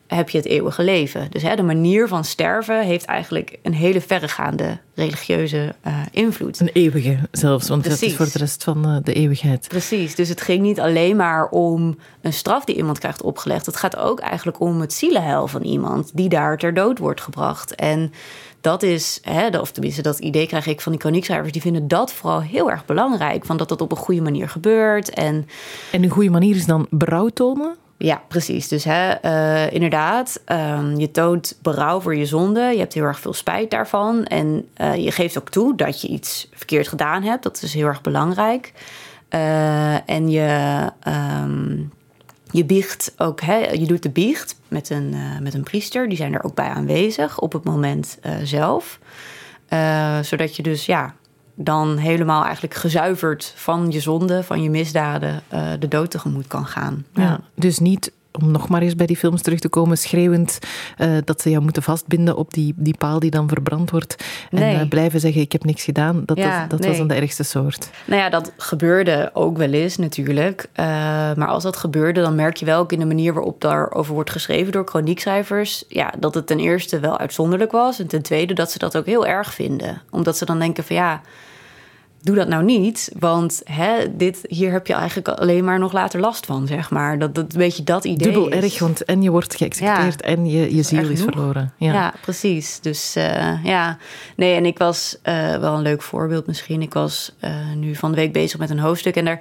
heb 0.06 0.30
je 0.30 0.38
het 0.38 0.46
eeuwige 0.46 0.82
leven. 0.82 1.26
Dus 1.30 1.42
hè, 1.42 1.56
de 1.56 1.62
manier 1.62 2.08
van 2.08 2.24
sterven 2.24 2.84
heeft 2.84 3.04
eigenlijk 3.04 3.58
een 3.62 3.74
hele 3.74 4.00
verregaande 4.00 4.78
religieuze 4.94 5.74
uh, 5.86 5.98
invloed. 6.10 6.60
Een 6.60 6.70
eeuwige 6.72 7.18
zelfs, 7.30 7.68
want 7.68 7.82
Precies. 7.82 8.00
dat 8.00 8.10
is 8.10 8.16
voor 8.16 8.26
de 8.32 8.38
rest 8.38 8.64
van 8.64 8.88
uh, 8.88 8.96
de 9.02 9.12
eeuwigheid. 9.12 9.68
Precies, 9.68 10.14
dus 10.14 10.28
het 10.28 10.40
ging 10.40 10.62
niet 10.62 10.80
alleen 10.80 11.16
maar 11.16 11.48
om 11.48 11.98
een 12.20 12.32
straf 12.32 12.64
die 12.64 12.76
iemand 12.76 12.98
krijgt 12.98 13.22
opgelegd. 13.22 13.66
Het 13.66 13.76
gaat 13.76 13.96
ook 13.96 14.20
eigenlijk 14.20 14.60
om 14.60 14.80
het 14.80 14.92
zielenheil 14.92 15.48
van 15.48 15.62
iemand 15.62 16.10
die 16.14 16.28
daar 16.28 16.58
ter 16.58 16.74
dood 16.74 16.98
wordt 16.98 17.20
gebracht. 17.20 17.74
En 17.74 18.12
dat 18.60 18.82
is, 18.82 19.20
hè, 19.22 19.58
of 19.58 19.70
tenminste 19.70 20.02
dat 20.02 20.18
idee 20.18 20.46
krijg 20.46 20.66
ik 20.66 20.80
van 20.80 20.92
die 20.92 21.00
chroniekschrijvers, 21.00 21.52
die 21.52 21.62
vinden 21.62 21.88
dat 21.88 22.12
vooral 22.12 22.42
heel 22.42 22.70
erg 22.70 22.84
belangrijk. 22.84 23.44
Van 23.44 23.56
dat 23.56 23.68
dat 23.68 23.80
op 23.80 23.90
een 23.90 23.96
goede 23.96 24.22
manier 24.22 24.48
gebeurt. 24.48 25.10
En, 25.10 25.48
en 25.92 26.02
een 26.02 26.10
goede 26.10 26.30
manier 26.30 26.56
is 26.56 26.66
dan 26.66 26.86
berouw 26.90 27.28
tonen? 27.28 27.76
Ja, 27.98 28.22
precies. 28.28 28.68
Dus 28.68 28.84
hè, 28.84 29.24
uh, 29.24 29.72
inderdaad, 29.72 30.40
um, 30.46 30.98
je 30.98 31.10
toont 31.10 31.58
berouw 31.62 32.00
voor 32.00 32.16
je 32.16 32.26
zonde. 32.26 32.60
Je 32.60 32.78
hebt 32.78 32.94
heel 32.94 33.04
erg 33.04 33.20
veel 33.20 33.32
spijt 33.32 33.70
daarvan. 33.70 34.24
En 34.24 34.68
uh, 34.80 34.96
je 34.96 35.10
geeft 35.10 35.38
ook 35.38 35.50
toe 35.50 35.76
dat 35.76 36.00
je 36.00 36.08
iets 36.08 36.48
verkeerd 36.52 36.88
gedaan 36.88 37.22
hebt. 37.22 37.42
Dat 37.42 37.62
is 37.62 37.74
heel 37.74 37.86
erg 37.86 38.00
belangrijk. 38.00 38.72
Uh, 39.30 40.10
en 40.10 40.30
je, 40.30 40.90
um, 41.42 41.92
je 42.50 42.64
biecht 42.64 43.14
ook, 43.16 43.40
hè, 43.40 43.56
je 43.56 43.86
doet 43.86 44.02
de 44.02 44.10
biecht 44.10 44.56
met 44.68 44.90
een, 44.90 45.14
met 45.42 45.54
een 45.54 45.62
priester. 45.62 46.08
Die 46.08 46.16
zijn 46.16 46.34
er 46.34 46.44
ook 46.44 46.54
bij 46.54 46.68
aanwezig 46.68 47.38
op 47.38 47.52
het 47.52 47.64
moment 47.64 48.18
zelf. 48.42 48.98
zodat 50.22 50.56
je 50.56 50.62
dus 50.62 50.86
ja, 50.86 51.14
dan 51.56 51.96
helemaal 51.96 52.44
eigenlijk 52.44 52.74
gezuiverd 52.74 53.52
van 53.56 53.90
je 53.90 54.00
zonde, 54.00 54.42
van 54.42 54.62
je 54.62 54.70
misdaden, 54.70 55.42
uh, 55.54 55.60
de 55.78 55.88
dood 55.88 56.10
tegemoet 56.10 56.46
kan 56.46 56.66
gaan. 56.66 57.04
Ja, 57.14 57.40
dus 57.54 57.78
niet 57.78 58.12
om 58.40 58.50
nog 58.50 58.68
maar 58.68 58.82
eens 58.82 58.94
bij 58.94 59.06
die 59.06 59.16
films 59.16 59.42
terug 59.42 59.58
te 59.58 59.68
komen, 59.68 59.98
schreeuwend 59.98 60.58
uh, 60.98 61.16
dat 61.24 61.40
ze 61.40 61.50
jou 61.50 61.62
moeten 61.62 61.82
vastbinden 61.82 62.36
op 62.36 62.54
die, 62.54 62.74
die 62.76 62.96
paal 62.98 63.18
die 63.18 63.30
dan 63.30 63.48
verbrand 63.48 63.90
wordt. 63.90 64.24
En 64.50 64.58
nee. 64.58 64.74
uh, 64.74 64.88
blijven 64.88 65.20
zeggen: 65.20 65.40
Ik 65.40 65.52
heb 65.52 65.64
niks 65.64 65.84
gedaan. 65.84 66.22
Dat, 66.24 66.36
ja, 66.36 66.60
dat, 66.60 66.70
dat 66.70 66.80
nee. 66.80 66.88
was 66.88 66.98
dan 66.98 67.08
de 67.08 67.14
ergste 67.14 67.42
soort. 67.42 67.90
Nou 68.04 68.20
ja, 68.20 68.28
dat 68.28 68.52
gebeurde 68.56 69.30
ook 69.32 69.56
wel 69.56 69.72
eens 69.72 69.96
natuurlijk. 69.96 70.68
Maar 71.36 71.46
als 71.46 71.62
dat 71.62 71.76
gebeurde, 71.76 72.20
dan 72.20 72.34
merk 72.34 72.56
je 72.56 72.64
wel 72.64 72.80
ook 72.80 72.92
in 72.92 72.98
de 72.98 73.06
manier 73.06 73.32
waarop 73.34 73.60
daarover 73.60 74.14
wordt 74.14 74.30
geschreven 74.30 74.72
door 74.72 74.86
chroniekschrijvers. 74.86 75.84
Ja, 75.88 76.14
dat 76.18 76.34
het 76.34 76.46
ten 76.46 76.58
eerste 76.58 77.00
wel 77.00 77.18
uitzonderlijk 77.18 77.72
was. 77.72 77.98
En 77.98 78.06
ten 78.06 78.22
tweede 78.22 78.54
dat 78.54 78.70
ze 78.70 78.78
dat 78.78 78.96
ook 78.96 79.06
heel 79.06 79.26
erg 79.26 79.54
vinden. 79.54 80.02
Omdat 80.10 80.36
ze 80.36 80.44
dan 80.44 80.58
denken: 80.58 80.84
van 80.84 80.96
ja 80.96 81.20
doe 82.22 82.36
dat 82.36 82.48
nou 82.48 82.64
niet. 82.64 83.12
Want 83.18 83.60
hè, 83.64 84.16
dit, 84.16 84.38
hier 84.48 84.72
heb 84.72 84.86
je 84.86 84.92
eigenlijk 84.92 85.28
alleen 85.28 85.64
maar 85.64 85.78
nog 85.78 85.92
later 85.92 86.20
last 86.20 86.46
van, 86.46 86.66
zeg 86.66 86.90
maar. 86.90 87.18
Dat, 87.18 87.34
dat 87.34 87.52
een 87.52 87.58
beetje 87.58 87.84
dat 87.84 88.04
idee 88.04 88.32
Dubbel 88.32 88.50
erg, 88.50 88.78
want 88.78 89.04
en 89.04 89.22
je 89.22 89.30
wordt 89.30 89.56
geëxecuteerd 89.56 90.22
en 90.22 90.46
je, 90.46 90.74
je 90.74 90.82
ziel 90.82 91.08
is 91.08 91.22
verloren. 91.22 91.72
Ja. 91.76 91.92
ja, 91.92 92.14
precies. 92.20 92.80
Dus 92.80 93.16
uh, 93.16 93.64
ja, 93.64 93.98
nee, 94.36 94.54
en 94.54 94.66
ik 94.66 94.78
was 94.78 95.18
uh, 95.24 95.56
wel 95.56 95.74
een 95.74 95.82
leuk 95.82 96.02
voorbeeld 96.02 96.46
misschien. 96.46 96.82
Ik 96.82 96.92
was 96.92 97.34
uh, 97.44 97.50
nu 97.74 97.94
van 97.94 98.10
de 98.10 98.16
week 98.16 98.32
bezig 98.32 98.58
met 98.58 98.70
een 98.70 98.78
hoofdstuk 98.78 99.16
en 99.16 99.24
daar 99.24 99.40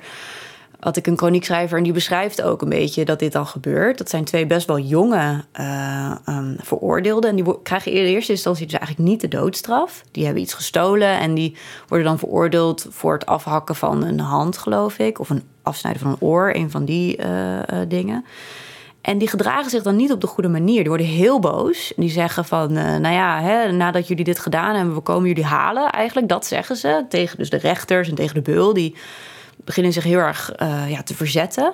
had 0.85 0.97
ik 0.97 1.07
een 1.07 1.17
chroniekschrijver 1.17 1.77
en 1.77 1.83
die 1.83 1.93
beschrijft 1.93 2.41
ook 2.41 2.61
een 2.61 2.69
beetje 2.69 3.05
dat 3.05 3.19
dit 3.19 3.31
dan 3.31 3.47
gebeurt. 3.47 3.97
Dat 3.97 4.09
zijn 4.09 4.23
twee 4.23 4.45
best 4.45 4.67
wel 4.67 4.79
jonge 4.79 5.43
uh, 5.59 6.15
um, 6.29 6.55
veroordeelden. 6.59 7.29
En 7.29 7.35
die 7.35 7.61
krijgen 7.63 7.91
in 7.91 8.03
eerste 8.03 8.31
instantie 8.31 8.65
dus 8.65 8.77
eigenlijk 8.77 9.09
niet 9.09 9.21
de 9.21 9.27
doodstraf. 9.27 10.03
Die 10.11 10.25
hebben 10.25 10.41
iets 10.41 10.53
gestolen 10.53 11.19
en 11.19 11.33
die 11.33 11.57
worden 11.87 12.07
dan 12.07 12.19
veroordeeld 12.19 12.85
voor 12.89 13.13
het 13.13 13.25
afhakken 13.25 13.75
van 13.75 14.03
een 14.03 14.19
hand, 14.19 14.57
geloof 14.57 14.99
ik. 14.99 15.19
Of 15.19 15.29
een 15.29 15.43
afsnijden 15.61 16.01
van 16.01 16.11
een 16.11 16.27
oor, 16.27 16.55
een 16.55 16.71
van 16.71 16.85
die 16.85 17.17
uh, 17.17 17.55
uh, 17.55 17.61
dingen. 17.87 18.25
En 19.01 19.17
die 19.17 19.27
gedragen 19.27 19.69
zich 19.69 19.83
dan 19.83 19.95
niet 19.95 20.11
op 20.11 20.21
de 20.21 20.27
goede 20.27 20.49
manier. 20.49 20.79
Die 20.79 20.87
worden 20.87 21.07
heel 21.07 21.39
boos. 21.39 21.93
Die 21.95 22.09
zeggen 22.09 22.45
van, 22.45 22.73
nou 22.73 23.13
ja, 23.13 23.41
hè, 23.41 23.71
nadat 23.71 24.07
jullie 24.07 24.23
dit 24.23 24.39
gedaan 24.39 24.75
hebben, 24.75 24.95
we 24.95 25.01
komen 25.01 25.27
jullie 25.27 25.45
halen. 25.45 25.89
Eigenlijk, 25.89 26.27
dat 26.27 26.45
zeggen 26.45 26.75
ze 26.75 27.05
tegen 27.09 27.37
dus 27.37 27.49
de 27.49 27.57
rechters 27.57 28.09
en 28.09 28.15
tegen 28.15 28.35
de 28.35 28.41
beul. 28.41 28.73
Die 28.73 28.95
beginnen 29.65 29.93
zich 29.93 30.03
heel 30.03 30.19
erg 30.19 30.51
uh, 30.61 30.91
ja, 30.91 31.03
te 31.03 31.15
verzetten. 31.15 31.73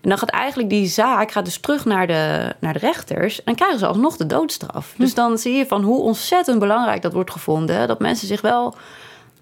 En 0.00 0.08
dan 0.08 0.18
gaat 0.18 0.30
eigenlijk 0.30 0.70
die 0.70 0.86
zaak 0.86 1.30
gaat 1.30 1.44
dus 1.44 1.60
terug 1.60 1.84
naar 1.84 2.06
de, 2.06 2.54
naar 2.60 2.72
de 2.72 2.78
rechters. 2.78 3.38
En 3.38 3.44
dan 3.44 3.54
krijgen 3.54 3.78
ze 3.78 3.86
alsnog 3.86 4.16
de 4.16 4.26
doodstraf. 4.26 4.94
Dus 4.96 5.14
dan 5.14 5.38
zie 5.38 5.54
je 5.54 5.66
van 5.66 5.82
hoe 5.82 6.00
ontzettend 6.00 6.58
belangrijk 6.58 7.02
dat 7.02 7.12
wordt 7.12 7.30
gevonden. 7.30 7.88
Dat 7.88 7.98
mensen 7.98 8.26
zich 8.26 8.40
wel 8.40 8.74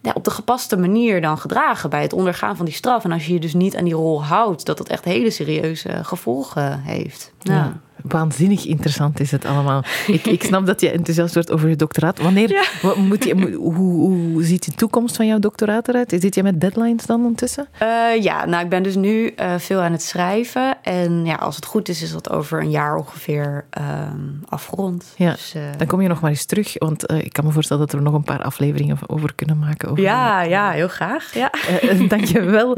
ja, 0.01 0.13
op 0.15 0.25
de 0.25 0.31
gepaste 0.31 0.77
manier 0.77 1.21
dan 1.21 1.39
gedragen 1.39 1.91
bij 1.91 2.03
het 2.03 2.13
ondergaan 2.13 2.57
van 2.57 2.65
die 2.65 2.75
straf. 2.75 3.05
En 3.05 3.13
als 3.13 3.27
je 3.27 3.33
je 3.33 3.41
dus 3.41 3.55
niet 3.55 3.77
aan 3.77 3.85
die 3.85 3.95
rol 3.95 4.25
houdt, 4.25 4.67
dat 4.67 4.79
dat 4.79 4.89
echt 4.89 5.05
hele 5.05 5.31
serieuze 5.31 6.05
gevolgen 6.05 6.81
heeft. 6.81 7.33
ja 7.39 7.81
waanzinnig 8.03 8.67
interessant 8.67 9.21
is 9.21 9.31
het 9.31 9.45
allemaal. 9.45 9.85
Ik, 10.07 10.27
ik 10.27 10.43
snap 10.43 10.67
dat 10.67 10.81
je 10.81 10.91
enthousiast 10.91 11.35
wordt 11.35 11.53
over 11.53 11.69
je 11.69 11.77
doctoraat. 11.77 12.19
Wanneer 12.19 12.71
moet 12.97 13.25
je, 13.25 13.55
hoe, 13.55 13.75
hoe, 13.75 14.45
ziet 14.45 14.65
de 14.65 14.73
toekomst 14.73 15.17
van 15.17 15.27
jouw 15.27 15.39
doctoraat 15.39 15.89
eruit? 15.89 16.17
Zit 16.19 16.35
je 16.35 16.43
met 16.43 16.61
deadlines 16.61 17.07
dan 17.07 17.21
ondertussen? 17.21 17.69
Uh, 17.83 18.23
ja, 18.23 18.47
nou, 18.47 18.65
ik 18.65 18.71
ben 18.71 18.83
dus 18.83 18.95
nu 18.95 19.33
uh, 19.37 19.55
veel 19.59 19.81
aan 19.81 19.93
het 19.93 20.03
schrijven. 20.03 20.77
En 20.83 21.25
ja, 21.25 21.35
als 21.35 21.57
het 21.57 21.65
goed 21.65 21.89
is, 21.89 22.03
is 22.03 22.13
dat 22.13 22.31
over 22.31 22.61
een 22.61 22.71
jaar 22.71 22.97
ongeveer 22.97 23.65
uh, 23.79 23.85
afgerond. 24.49 25.15
Ja, 25.17 25.31
dus, 25.31 25.55
uh, 25.57 25.63
dan 25.77 25.87
kom 25.87 26.01
je 26.01 26.09
nog 26.09 26.21
maar 26.21 26.31
eens 26.31 26.45
terug. 26.45 26.79
Want 26.79 27.13
ik 27.13 27.33
kan 27.33 27.45
me 27.45 27.51
voorstellen 27.51 27.83
dat 27.83 27.93
we 27.93 27.99
er 27.99 28.05
nog 28.05 28.15
een 28.15 28.23
paar 28.23 28.43
afleveringen 28.43 28.99
over 29.07 29.35
kunnen 29.35 29.59
maken. 29.59 29.91
Over 29.91 30.03
ja, 30.03 30.43
ja, 30.43 30.71
heel 30.71 30.89
graag. 30.89 31.35
Ja. 31.35 31.51
Dank 32.09 32.25
je 32.25 32.41
wel, 32.41 32.77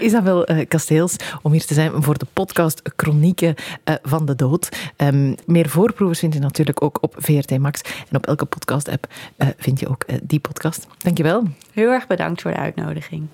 Isabel 0.00 0.46
Kasteels, 0.68 1.16
om 1.42 1.52
hier 1.52 1.66
te 1.66 1.74
zijn 1.74 2.02
voor 2.02 2.18
de 2.18 2.26
podcast 2.32 2.82
Chronieken 2.96 3.54
van 4.02 4.26
de 4.26 4.34
Dood. 4.34 4.49
Um, 4.96 5.34
meer 5.46 5.68
voorproevers 5.68 6.18
vind 6.18 6.34
je 6.34 6.40
natuurlijk 6.40 6.82
ook 6.82 6.98
op 7.02 7.14
VRT 7.18 7.58
Max. 7.58 7.80
En 8.10 8.16
op 8.16 8.26
elke 8.26 8.44
podcast-app 8.44 9.06
uh, 9.38 9.48
vind 9.56 9.80
je 9.80 9.88
ook 9.88 10.04
uh, 10.06 10.16
die 10.22 10.40
podcast. 10.40 10.86
Dankjewel. 10.98 11.42
Heel 11.72 11.90
erg 11.90 12.06
bedankt 12.06 12.42
voor 12.42 12.50
de 12.50 12.56
uitnodiging. 12.56 13.26